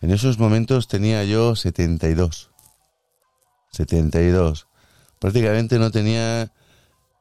En 0.00 0.12
esos 0.12 0.38
momentos 0.38 0.86
tenía 0.86 1.24
yo 1.24 1.56
72. 1.56 2.50
72. 3.72 4.68
Prácticamente 5.18 5.80
no 5.80 5.90
tenía 5.90 6.52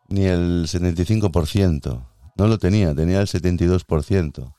ni 0.09 0.25
el 0.25 0.67
75%. 0.67 2.07
No 2.35 2.47
lo 2.47 2.59
tenía, 2.59 2.93
tenía 2.93 3.21
el 3.21 3.27
72%. 3.27 4.53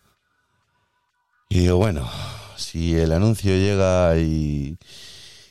Y 1.49 1.61
digo, 1.61 1.77
bueno, 1.77 2.11
si 2.57 2.97
el 2.97 3.13
anuncio 3.13 3.53
llega 3.53 4.19
y, 4.19 4.79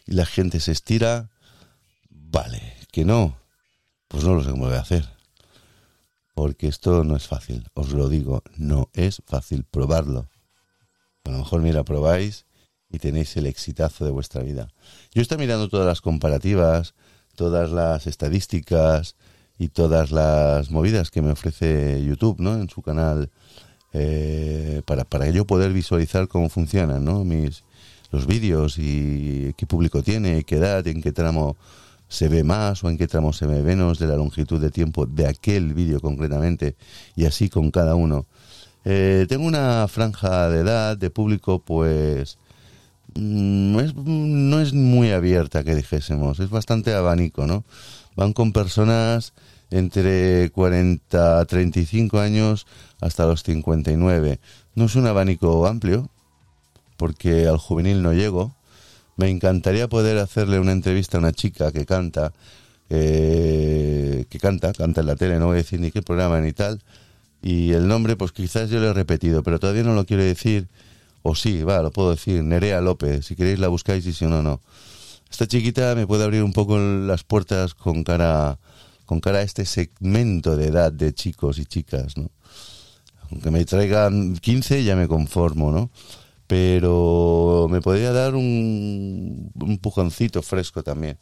y 0.06 0.12
la 0.12 0.26
gente 0.26 0.60
se 0.60 0.74
estira, 0.74 1.30
vale, 2.10 2.76
que 2.92 3.06
no, 3.06 3.38
pues 4.10 4.26
no 4.26 4.36
lo 4.36 4.44
sé 4.44 4.50
cómo 4.50 4.66
voy 4.66 4.76
a 4.76 4.82
hacer 4.82 5.21
porque 6.34 6.68
esto 6.68 7.04
no 7.04 7.16
es 7.16 7.28
fácil, 7.28 7.68
os 7.74 7.92
lo 7.92 8.10
digo, 8.10 8.44
no 8.58 8.90
es 8.94 9.22
fácil 9.26 9.64
probarlo. 9.64 10.30
A 11.24 11.32
lo 11.32 11.40
mejor, 11.40 11.62
mira, 11.62 11.84
probáis 11.84 12.46
y 12.90 13.00
tenéis 13.00 13.36
el 13.38 13.46
exitazo 13.46 14.06
de 14.06 14.12
vuestra 14.12 14.42
vida. 14.42 14.70
Yo 15.14 15.22
estoy 15.22 15.38
mirando 15.38 15.70
todas 15.70 15.86
las 15.86 16.02
comparativas, 16.02 16.94
todas 17.36 17.72
las 17.72 18.08
estadísticas 18.08 19.16
y 19.58 19.70
todas 19.70 20.12
las 20.12 20.72
movidas 20.72 21.12
que 21.12 21.22
me 21.22 21.32
ofrece 21.32 22.04
YouTube, 22.04 22.40
¿no? 22.40 22.56
En 22.56 22.70
su 22.70 22.82
canal, 22.82 23.30
eh, 23.94 24.82
para, 24.86 25.04
para 25.06 25.30
yo 25.30 25.46
poder 25.46 25.74
visualizar 25.74 26.28
cómo 26.28 26.50
funcionan, 26.50 27.06
¿no? 27.06 27.24
Mis, 27.24 27.64
los 28.12 28.28
vídeos 28.28 28.78
y 28.78 29.54
qué 29.58 29.66
público 29.66 30.04
tiene, 30.04 30.44
qué 30.44 30.56
edad, 30.56 30.86
en 30.88 31.02
qué 31.02 31.12
tramo 31.12 31.56
se 32.12 32.28
ve 32.28 32.44
más 32.44 32.84
o 32.84 32.90
en 32.90 32.98
qué 32.98 33.08
tramo 33.08 33.32
se 33.32 33.46
ve 33.46 33.64
menos 33.64 33.98
de 33.98 34.06
la 34.06 34.18
longitud 34.18 34.60
de 34.60 34.70
tiempo 34.70 35.06
de 35.06 35.28
aquel 35.28 35.74
vídeo 35.74 36.02
concretamente 36.02 36.76
y 37.16 37.24
así 37.24 37.50
con 37.50 37.72
cada 37.72 37.96
uno. 37.96 38.26
Eh, 38.84 39.26
tengo 39.30 39.46
una 39.46 39.88
franja 39.88 40.50
de 40.50 40.60
edad 40.60 40.98
de 40.98 41.10
público 41.10 41.60
pues 41.60 42.38
mm, 43.16 43.78
no 44.50 44.60
es 44.60 44.74
muy 44.74 45.12
abierta, 45.12 45.64
que 45.64 45.74
dijésemos, 45.74 46.42
es 46.42 46.50
bastante 46.50 46.94
abanico, 46.94 47.48
¿no? 47.48 47.64
Van 48.18 48.34
con 48.34 48.52
personas 48.52 49.32
entre 49.70 50.50
40 50.52 51.40
a 51.40 51.46
35 51.46 52.20
años 52.20 52.68
hasta 53.00 53.26
los 53.26 53.44
59. 53.44 54.42
No 54.76 54.86
es 54.86 54.96
un 54.96 55.08
abanico 55.08 55.66
amplio, 55.66 56.10
porque 56.98 57.48
al 57.48 57.58
juvenil 57.58 58.02
no 58.02 58.12
llego. 58.12 58.54
Me 59.18 59.30
encantaría 59.30 59.88
poder 59.88 60.18
hacerle 60.18 60.60
una 60.60 60.72
entrevista 60.72 61.18
a 61.18 61.20
una 61.20 61.32
chica 61.32 61.72
que 61.72 61.86
canta, 61.86 62.34
eh, 62.90 64.26
que 64.30 64.40
canta, 64.40 64.74
canta 64.74 65.02
en 65.02 65.08
la 65.08 65.16
tele, 65.16 65.40
no 65.40 65.48
voy 65.48 65.56
a 65.56 65.58
decir 65.58 65.80
ni 65.80 65.92
qué 65.92 66.02
programa 66.02 66.40
ni 66.42 66.54
tal. 66.54 66.82
Y 67.42 67.72
el 67.72 67.88
nombre, 67.88 68.16
pues 68.16 68.32
quizás 68.32 68.70
yo 68.70 68.80
lo 68.80 68.90
he 68.90 68.94
repetido, 68.94 69.44
pero 69.44 69.60
todavía 69.60 69.84
no 69.84 69.96
lo 69.96 70.06
quiero 70.06 70.24
decir. 70.24 70.68
O 71.24 71.36
sí, 71.36 71.64
va, 71.64 71.82
lo 71.82 71.92
puedo 71.92 72.12
decir. 72.12 72.44
Nerea 72.44 72.82
López, 72.82 73.26
si 73.26 73.36
queréis 73.36 73.60
la 73.60 73.68
buscáis 73.68 74.06
y 74.06 74.14
si 74.14 74.26
no, 74.26 74.42
no. 74.42 74.62
Esta 75.30 75.48
chiquita 75.48 75.96
me 75.96 76.06
puede 76.06 76.24
abrir 76.24 76.44
un 76.44 76.54
poco 76.54 76.78
las 76.78 77.24
puertas 77.24 77.74
con 77.74 78.04
cara, 78.04 78.60
con 79.06 79.20
cara 79.20 79.40
a 79.40 79.42
este 79.44 79.66
segmento 79.66 80.58
de 80.58 80.68
edad 80.68 80.92
de 80.92 81.14
chicos 81.14 81.58
y 81.58 81.66
chicas, 81.66 82.18
¿no? 82.18 82.30
Aunque 83.32 83.50
me 83.50 83.64
traigan 83.64 84.36
15 84.36 84.84
ya 84.84 84.96
me 84.96 85.08
conformo, 85.08 85.72
¿no? 85.72 85.90
Pero 86.52 87.70
me 87.72 87.80
podría 87.80 88.12
dar 88.12 88.36
un, 88.36 89.54
pujoncito 89.82 90.42
fresco 90.42 90.84
también. 90.84 91.18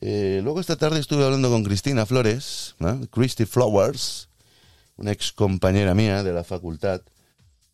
Eh, 0.00 0.40
luego 0.42 0.58
esta 0.58 0.76
tarde 0.76 1.00
estuve 1.00 1.22
hablando 1.22 1.50
con 1.50 1.64
Cristina 1.64 2.06
Flores. 2.06 2.74
Christy 3.10 3.44
Flowers, 3.44 4.30
una 4.96 5.12
ex 5.12 5.32
compañera 5.32 5.92
mía 5.92 6.22
de 6.22 6.32
la 6.32 6.44
facultad. 6.44 7.02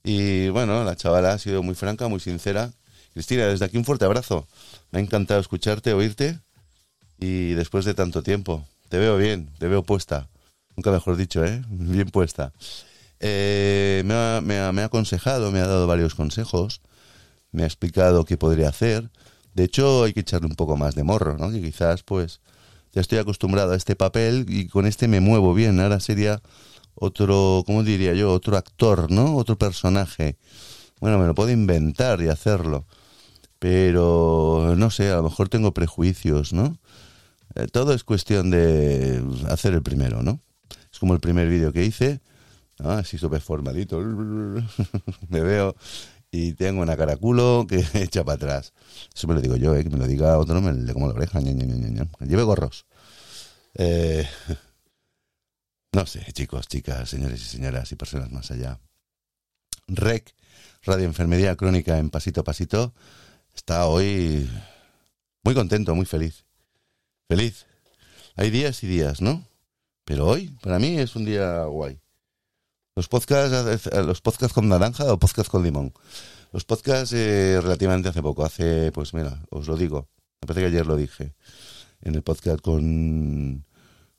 Y 0.02 0.48
bueno, 0.48 0.82
la 0.82 0.96
chavala 0.96 1.32
ha 1.32 1.38
sido 1.38 1.62
muy 1.62 1.76
franca, 1.76 2.08
muy 2.08 2.18
sincera. 2.18 2.72
Cristina, 3.14 3.46
desde 3.46 3.66
aquí 3.66 3.76
un 3.76 3.84
fuerte 3.84 4.04
abrazo. 4.04 4.48
Me 4.90 4.98
ha 4.98 5.02
encantado 5.02 5.38
escucharte, 5.38 5.92
oírte. 5.92 6.40
Y 7.20 7.52
después 7.52 7.84
de 7.84 7.94
tanto 7.94 8.24
tiempo, 8.24 8.66
te 8.88 8.98
veo 8.98 9.16
bien, 9.16 9.48
te 9.60 9.68
veo 9.68 9.84
puesta. 9.84 10.26
Nunca 10.74 10.90
mejor 10.90 11.16
dicho, 11.16 11.44
¿eh? 11.44 11.62
Bien 11.70 12.10
puesta. 12.10 12.52
Eh, 13.20 14.02
me, 14.06 14.14
ha, 14.14 14.40
me, 14.40 14.82
ha, 14.82 14.84
aconsejado, 14.86 15.52
me 15.52 15.60
ha 15.60 15.66
dado 15.66 15.86
varios 15.86 16.14
consejos, 16.14 16.80
me 17.52 17.62
ha 17.64 17.66
explicado 17.66 18.24
qué 18.24 18.38
podría 18.38 18.70
hacer. 18.70 19.10
De 19.54 19.64
hecho, 19.64 20.04
hay 20.04 20.14
que 20.14 20.20
echarle 20.20 20.46
un 20.46 20.56
poco 20.56 20.76
más 20.76 20.94
de 20.94 21.04
morro, 21.04 21.36
¿no? 21.36 21.50
Que 21.50 21.60
quizás, 21.60 22.02
pues, 22.02 22.40
ya 22.92 23.00
estoy 23.02 23.18
acostumbrado 23.18 23.72
a 23.72 23.76
este 23.76 23.94
papel 23.94 24.46
y 24.48 24.68
con 24.68 24.86
este 24.86 25.06
me 25.08 25.20
muevo 25.20 25.54
bien. 25.54 25.80
Ahora 25.80 26.00
sería 26.00 26.42
otro, 26.94 27.62
¿cómo 27.66 27.82
diría 27.84 28.14
yo? 28.14 28.32
Otro 28.32 28.56
actor, 28.56 29.10
¿no? 29.10 29.36
Otro 29.36 29.58
personaje. 29.58 30.36
Bueno, 31.00 31.18
me 31.18 31.26
lo 31.26 31.34
puedo 31.34 31.50
inventar 31.50 32.20
y 32.22 32.28
hacerlo. 32.28 32.86
Pero, 33.58 34.74
no 34.76 34.90
sé, 34.90 35.10
a 35.10 35.16
lo 35.16 35.24
mejor 35.24 35.48
tengo 35.48 35.74
prejuicios, 35.74 36.52
¿no? 36.52 36.78
Eh, 37.54 37.66
todo 37.70 37.92
es 37.94 38.04
cuestión 38.04 38.50
de 38.50 39.22
hacer 39.48 39.74
el 39.74 39.82
primero, 39.82 40.22
¿no? 40.22 40.40
Es 40.92 40.98
como 40.98 41.14
el 41.14 41.20
primer 41.20 41.48
vídeo 41.48 41.72
que 41.72 41.84
hice 41.84 42.20
Ah, 42.82 42.98
así 42.98 43.18
súper 43.18 43.40
formadito. 43.40 44.00
me 45.28 45.40
veo 45.40 45.76
y 46.30 46.52
tengo 46.52 46.82
una 46.82 46.96
caraculo 46.96 47.66
que 47.68 47.84
echa 47.94 48.24
para 48.24 48.36
atrás. 48.36 48.72
Eso 49.14 49.26
me 49.28 49.34
lo 49.34 49.40
digo 49.40 49.56
yo, 49.56 49.74
¿eh? 49.74 49.82
que 49.82 49.90
me 49.90 49.98
lo 49.98 50.06
diga 50.06 50.38
otro, 50.38 50.60
me 50.60 50.72
le 50.72 50.92
como 50.92 51.08
la 51.08 51.14
oreja. 51.14 51.40
Lleve 51.40 52.42
gorros. 52.42 52.86
Eh, 53.74 54.26
no 55.92 56.06
sé, 56.06 56.24
chicos, 56.32 56.68
chicas, 56.68 57.08
señores 57.08 57.40
y 57.40 57.44
señoras 57.44 57.90
y 57.92 57.96
personas 57.96 58.30
más 58.30 58.50
allá. 58.50 58.78
REC, 59.88 60.34
Radio 60.82 61.06
Enfermería 61.06 61.56
Crónica 61.56 61.98
en 61.98 62.10
Pasito 62.10 62.42
a 62.42 62.44
Pasito, 62.44 62.94
está 63.54 63.86
hoy 63.86 64.48
muy 65.42 65.54
contento, 65.54 65.94
muy 65.94 66.06
feliz. 66.06 66.44
Feliz. 67.28 67.66
Hay 68.36 68.50
días 68.50 68.82
y 68.84 68.86
días, 68.86 69.20
¿no? 69.20 69.44
Pero 70.04 70.26
hoy, 70.26 70.56
para 70.62 70.78
mí, 70.78 70.98
es 70.98 71.16
un 71.16 71.24
día 71.24 71.64
guay. 71.64 71.98
Los 73.00 73.08
podcasts, 73.08 73.86
eh, 73.86 74.02
los 74.02 74.20
podcasts 74.20 74.52
con 74.52 74.68
naranja 74.68 75.10
o 75.10 75.18
podcasts 75.18 75.48
con 75.48 75.62
limón. 75.62 75.94
Los 76.52 76.66
podcasts 76.66 77.14
eh, 77.14 77.58
relativamente 77.58 78.10
hace 78.10 78.20
poco, 78.20 78.44
hace, 78.44 78.92
pues 78.92 79.14
mira, 79.14 79.42
os 79.48 79.68
lo 79.68 79.78
digo, 79.78 80.10
me 80.42 80.46
parece 80.46 80.60
que 80.60 80.66
ayer 80.66 80.86
lo 80.86 80.96
dije, 80.96 81.34
en 82.02 82.14
el 82.14 82.22
podcast 82.22 82.60
con, 82.60 83.64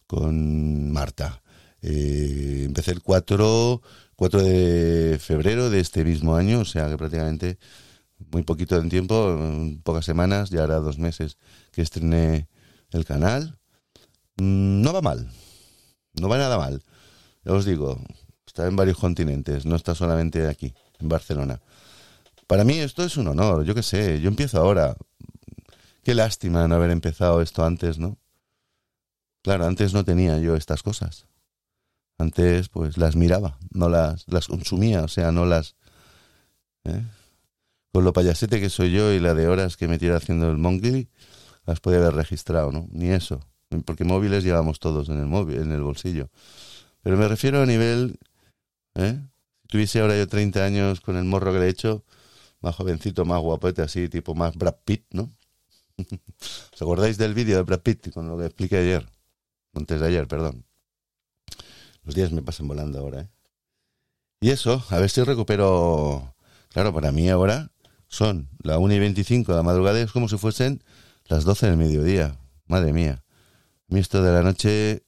con 0.08 0.92
Marta. 0.92 1.44
Eh, 1.84 2.64
empecé 2.66 2.90
el 2.90 3.04
4, 3.04 3.84
4 4.16 4.42
de 4.42 5.20
febrero 5.22 5.70
de 5.70 5.80
este 5.80 6.04
mismo 6.04 6.36
año, 6.36 6.62
o 6.62 6.66
sea 6.66 6.90
que 6.90 6.98
prácticamente 6.98 7.60
muy 8.32 8.42
poquito 8.42 8.78
en 8.78 8.90
tiempo, 8.90 9.38
pocas 9.84 10.06
semanas, 10.06 10.50
ya 10.50 10.64
hará 10.64 10.78
dos 10.78 10.98
meses 10.98 11.38
que 11.72 11.84
estrené 11.84 12.48
el 12.90 13.06
canal. 13.06 13.60
Mm, 14.38 14.82
no 14.82 14.92
va 14.92 15.02
mal, 15.02 15.30
no 16.20 16.28
va 16.28 16.40
nada 16.40 16.58
mal. 16.58 16.82
Ya 17.46 17.54
os 17.54 17.66
digo, 17.66 18.00
Está 18.52 18.68
en 18.68 18.76
varios 18.76 18.98
continentes, 18.98 19.66
no 19.66 19.78
está 19.78 19.96
solamente 19.96 20.46
aquí, 20.50 20.74
en 21.00 21.08
Barcelona. 21.08 21.62
Para 22.48 22.66
mí 22.66 22.80
esto 22.80 23.02
es 23.02 23.16
un 23.16 23.30
honor, 23.30 23.64
yo 23.64 23.74
qué 23.74 23.82
sé, 23.82 24.20
yo 24.20 24.28
empiezo 24.28 24.60
ahora. 24.60 24.98
Qué 26.04 26.14
lástima 26.14 26.68
no 26.68 26.76
haber 26.76 26.92
empezado 26.92 27.42
esto 27.42 27.64
antes, 27.64 27.98
¿no? 27.98 28.18
Claro, 29.42 29.68
antes 29.68 29.94
no 29.94 30.04
tenía 30.04 30.38
yo 30.40 30.58
estas 30.58 30.84
cosas. 30.84 31.28
Antes, 32.18 32.68
pues 32.68 32.98
las 32.98 33.16
miraba, 33.16 33.58
no 33.70 33.88
las, 33.88 34.28
las 34.28 34.48
consumía, 34.48 35.06
o 35.06 35.08
sea, 35.08 35.32
no 35.32 35.46
las. 35.46 35.78
¿eh? 36.84 37.06
Con 37.94 38.04
lo 38.04 38.12
payasete 38.12 38.60
que 38.60 38.70
soy 38.70 38.92
yo 38.92 39.14
y 39.14 39.22
la 39.22 39.34
de 39.34 39.48
horas 39.48 39.78
que 39.78 39.88
me 39.88 39.98
tira 39.98 40.18
haciendo 40.18 40.52
el 40.52 40.58
monkey, 40.58 41.08
las 41.66 41.80
podía 41.80 42.00
haber 42.00 42.16
registrado, 42.16 42.74
¿no? 42.74 42.90
Ni 42.92 43.12
eso. 43.12 43.40
Porque 43.86 44.04
móviles 44.04 44.44
llevamos 44.44 44.80
todos 44.82 45.08
en 45.08 45.20
el 45.20 45.28
móvil, 45.28 45.62
en 45.62 45.72
el 45.72 45.84
bolsillo. 45.84 46.28
Pero 47.02 47.16
me 47.16 47.30
refiero 47.30 47.62
a 47.62 47.66
nivel 47.66 48.20
¿Eh? 48.96 49.20
Si 49.62 49.68
tuviese 49.68 50.02
ahora 50.02 50.18
yo 50.18 50.28
30 50.28 50.64
años 50.64 51.02
con 51.02 51.18
el 51.18 51.24
morro 51.24 51.54
que 51.54 51.60
le 51.60 51.66
he 51.68 51.70
hecho, 51.70 52.04
más 52.62 52.76
jovencito, 52.76 53.26
más 53.26 53.42
guapete, 53.42 53.82
así, 53.82 54.10
tipo 54.10 54.36
más 54.36 54.56
Brad 54.56 54.76
Pitt, 54.86 55.06
¿no? 55.12 55.32
¿Os 56.74 56.82
acordáis 56.82 57.18
del 57.18 57.34
vídeo 57.34 57.58
de 57.58 57.64
Brad 57.64 57.82
Pitt 57.82 58.12
con 58.12 58.28
lo 58.28 58.38
que 58.38 58.46
expliqué 58.46 58.78
ayer? 58.78 59.08
Antes 59.74 60.00
de 60.00 60.08
ayer, 60.08 60.28
perdón. 60.28 60.66
Los 62.04 62.16
días 62.16 62.32
me 62.32 62.42
pasan 62.42 62.68
volando 62.68 63.00
ahora, 63.00 63.22
¿eh? 63.22 63.30
Y 64.42 64.50
eso, 64.50 64.84
a 64.90 64.98
ver 64.98 65.10
si 65.10 65.22
recupero. 65.24 66.34
Claro, 66.70 66.94
para 66.94 67.12
mí 67.12 67.30
ahora 67.30 67.72
son 68.08 68.50
la 68.64 68.80
1 68.80 68.96
y 68.96 69.00
25 69.00 69.52
de 69.52 69.58
la 69.58 69.64
madrugada, 69.64 70.02
es 70.02 70.12
como 70.12 70.28
si 70.28 70.38
fuesen 70.38 70.84
las 71.26 71.44
12 71.44 71.68
del 71.68 71.78
mediodía. 71.78 72.40
Madre 72.66 72.92
mía. 72.92 73.24
A 73.92 74.00
esto 74.00 74.24
de 74.24 74.32
la 74.32 74.42
noche 74.42 75.06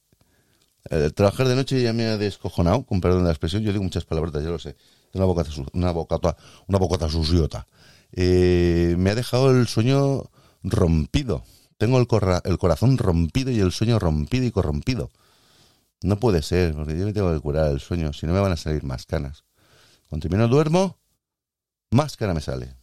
eh, 0.90 1.10
trabajar 1.10 1.48
de 1.48 1.56
noche 1.56 1.82
ya 1.82 1.92
me 1.92 2.06
ha 2.06 2.16
descojonado, 2.18 2.84
con 2.84 3.00
perdón 3.00 3.20
de 3.20 3.24
la 3.26 3.30
expresión. 3.30 3.62
Yo 3.62 3.72
digo 3.72 3.84
muchas 3.84 4.04
palabras, 4.04 4.32
ya 4.32 4.50
lo 4.50 4.58
sé. 4.58 4.76
Una 5.12 5.24
bocata, 5.24 5.50
una 5.72 5.92
bocata, 5.92 6.36
una 6.66 6.78
bocata 6.78 7.08
suciota. 7.08 7.66
Eh, 8.12 8.94
me 8.98 9.10
ha 9.10 9.14
dejado 9.14 9.50
el 9.50 9.66
sueño 9.66 10.30
rompido. 10.62 11.44
Tengo 11.78 11.98
el, 11.98 12.06
el 12.44 12.58
corazón 12.58 12.98
rompido 12.98 13.50
y 13.50 13.60
el 13.60 13.72
sueño 13.72 13.98
rompido 13.98 14.44
y 14.44 14.50
corrompido. 14.50 15.10
No 16.02 16.18
puede 16.20 16.42
ser, 16.42 16.74
porque 16.74 16.98
yo 16.98 17.06
me 17.06 17.12
tengo 17.12 17.32
que 17.32 17.40
curar 17.40 17.70
el 17.70 17.80
sueño, 17.80 18.12
si 18.12 18.26
no 18.26 18.32
me 18.32 18.40
van 18.40 18.52
a 18.52 18.56
salir 18.56 18.84
más 18.84 19.06
canas. 19.06 19.44
Cuando 20.08 20.28
menos 20.28 20.50
duermo, 20.50 20.98
más 21.90 22.16
cana 22.16 22.34
me 22.34 22.40
sale. 22.40 22.74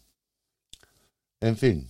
En 1.40 1.56
fin, 1.56 1.90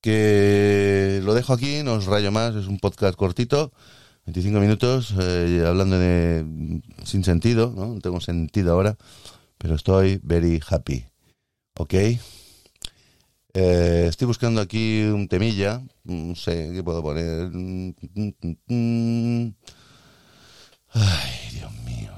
que 0.00 1.20
lo 1.24 1.34
dejo 1.34 1.52
aquí, 1.52 1.82
no 1.82 1.94
os 1.94 2.06
rayo 2.06 2.30
más, 2.30 2.54
es 2.54 2.66
un 2.66 2.78
podcast 2.78 3.16
cortito. 3.16 3.72
25 4.26 4.58
minutos 4.58 5.14
eh, 5.20 5.64
hablando 5.64 5.98
de 6.00 6.82
sin 7.04 7.22
sentido, 7.22 7.72
¿no? 7.74 7.94
No 7.94 8.00
tengo 8.00 8.20
sentido 8.20 8.72
ahora, 8.72 8.96
pero 9.56 9.76
estoy 9.76 10.20
very 10.22 10.60
happy. 10.68 11.06
¿Ok? 11.78 11.94
Eh, 13.54 14.06
estoy 14.08 14.26
buscando 14.26 14.60
aquí 14.60 15.04
un 15.04 15.28
temilla, 15.28 15.80
no 16.04 16.34
sé 16.34 16.72
qué 16.74 16.82
puedo 16.82 17.02
poner. 17.02 17.52
Ay, 20.88 21.50
Dios 21.52 21.72
mío. 21.84 22.12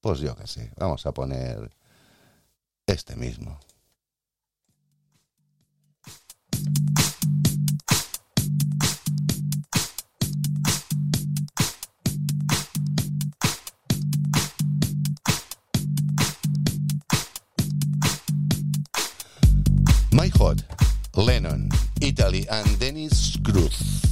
Pues 0.00 0.18
yo 0.18 0.34
qué 0.34 0.48
sé, 0.48 0.72
vamos 0.76 1.06
a 1.06 1.12
poner 1.12 1.70
este 2.86 3.14
mismo. 3.14 3.58
My 20.16 20.28
Hot, 20.38 20.56
Lennon, 21.14 21.68
Italy, 22.00 22.46
and 22.48 22.78
Dennis 22.80 23.36
Cruz. 23.44 24.05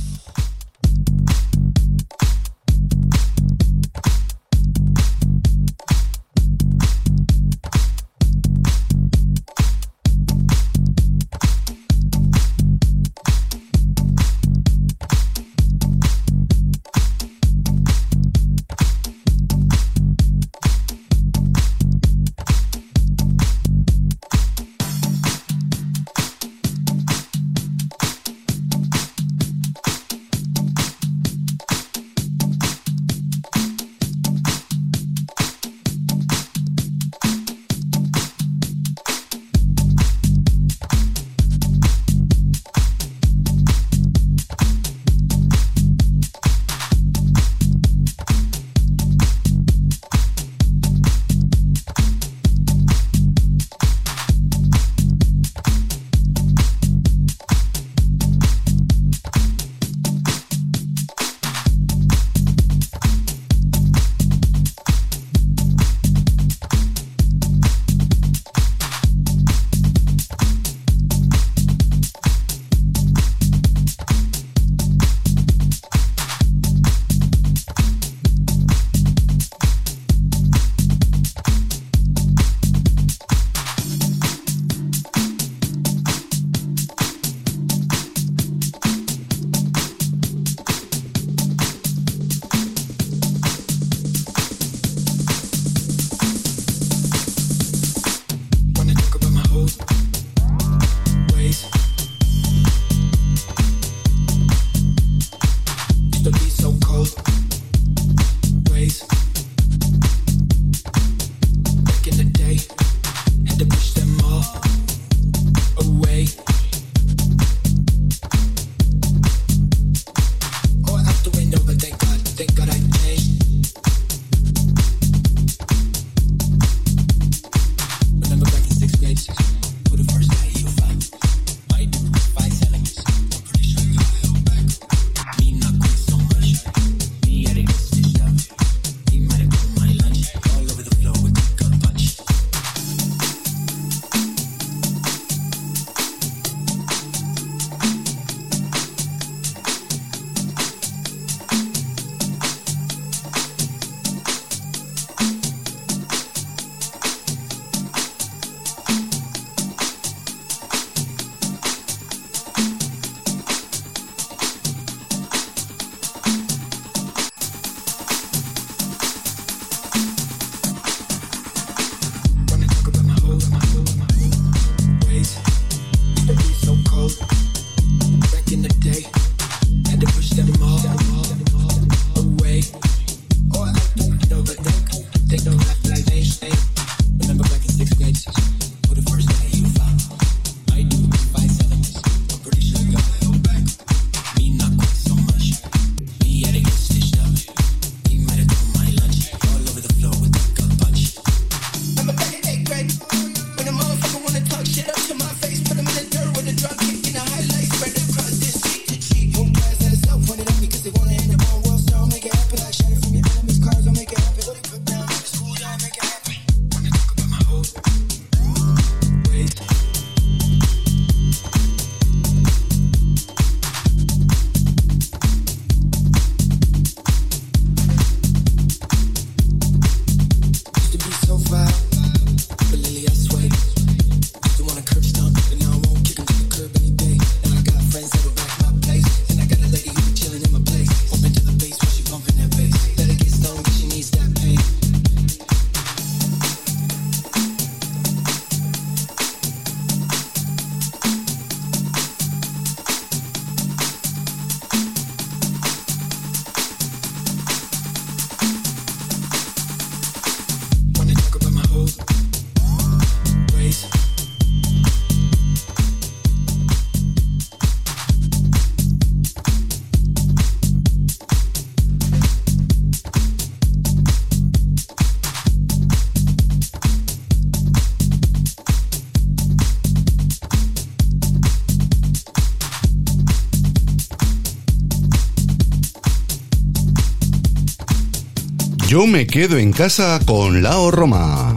Yo 288.94 289.08
me 289.08 289.26
quedo 289.26 289.58
en 289.58 289.72
casa 289.72 290.20
con 290.24 290.62
Lao 290.62 290.92
Roma. 290.92 291.52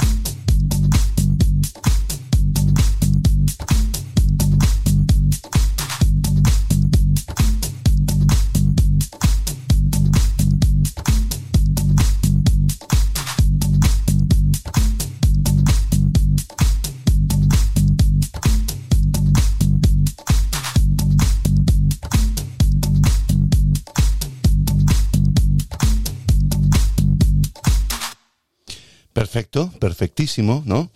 Perfectísimo, 29.65 30.63
¿no? 30.65 30.91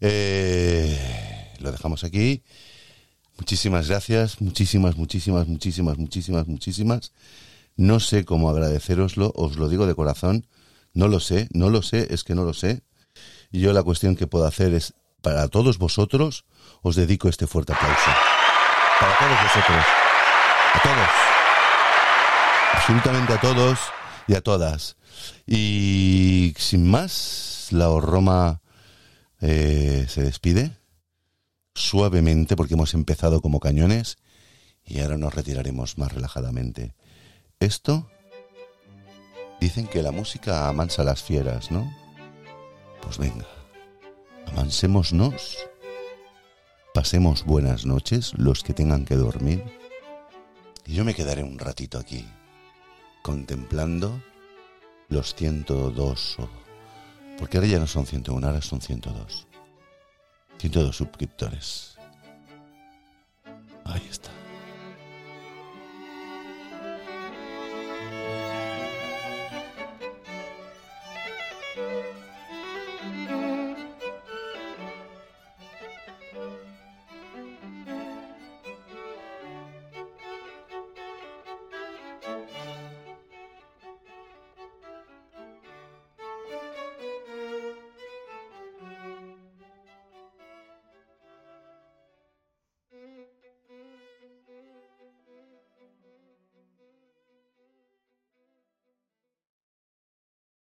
Eh, 0.00 1.52
lo 1.60 1.70
dejamos 1.70 2.04
aquí. 2.04 2.42
Muchísimas 3.36 3.88
gracias, 3.88 4.40
muchísimas, 4.40 4.96
muchísimas, 4.96 5.46
muchísimas, 5.46 5.98
muchísimas, 5.98 6.46
muchísimas. 6.48 7.12
No 7.76 8.00
sé 8.00 8.24
cómo 8.24 8.50
agradeceroslo, 8.50 9.32
os 9.36 9.56
lo 9.56 9.68
digo 9.68 9.86
de 9.86 9.94
corazón. 9.94 10.46
No 10.94 11.06
lo 11.06 11.20
sé, 11.20 11.48
no 11.52 11.70
lo 11.70 11.82
sé, 11.82 12.08
es 12.10 12.24
que 12.24 12.34
no 12.34 12.44
lo 12.44 12.54
sé. 12.54 12.82
Y 13.52 13.60
yo 13.60 13.72
la 13.72 13.82
cuestión 13.82 14.16
que 14.16 14.26
puedo 14.26 14.46
hacer 14.46 14.74
es, 14.74 14.94
para 15.22 15.48
todos 15.48 15.78
vosotros, 15.78 16.44
os 16.82 16.96
dedico 16.96 17.28
este 17.28 17.46
fuerte 17.46 17.72
aplauso. 17.72 18.10
Para 18.98 19.18
todos 19.18 19.42
vosotros. 19.42 19.84
A 20.74 20.82
todos. 20.82 21.08
Absolutamente 22.72 23.32
a 23.34 23.40
todos 23.40 23.78
y 24.26 24.34
a 24.34 24.40
todas. 24.40 24.97
Y 25.46 26.54
sin 26.58 26.88
más, 26.88 27.68
la 27.70 27.88
Roma 28.00 28.60
eh, 29.40 30.06
se 30.08 30.22
despide 30.22 30.72
suavemente 31.74 32.56
porque 32.56 32.74
hemos 32.74 32.94
empezado 32.94 33.40
como 33.40 33.60
cañones 33.60 34.18
y 34.84 35.00
ahora 35.00 35.16
nos 35.16 35.34
retiraremos 35.34 35.98
más 35.98 36.12
relajadamente. 36.12 36.94
Esto 37.60 38.10
dicen 39.60 39.86
que 39.86 40.02
la 40.02 40.12
música 40.12 40.68
amansa 40.68 41.02
a 41.02 41.04
las 41.04 41.22
fieras, 41.22 41.70
¿no? 41.70 41.92
Pues 43.02 43.18
venga, 43.18 43.46
amansémonos, 44.46 45.58
pasemos 46.94 47.44
buenas 47.44 47.86
noches 47.86 48.32
los 48.36 48.62
que 48.62 48.74
tengan 48.74 49.04
que 49.04 49.14
dormir 49.14 49.62
y 50.84 50.94
yo 50.94 51.04
me 51.04 51.14
quedaré 51.14 51.42
un 51.42 51.58
ratito 51.58 51.98
aquí 51.98 52.26
contemplando 53.22 54.20
los 55.08 55.34
102 55.34 56.38
porque 57.38 57.56
ahora 57.56 57.68
ya 57.68 57.78
no 57.78 57.86
son 57.86 58.04
101, 58.04 58.46
ahora 58.46 58.60
son 58.60 58.80
102. 58.80 59.46
102 60.58 60.96
suscriptores. 60.96 61.97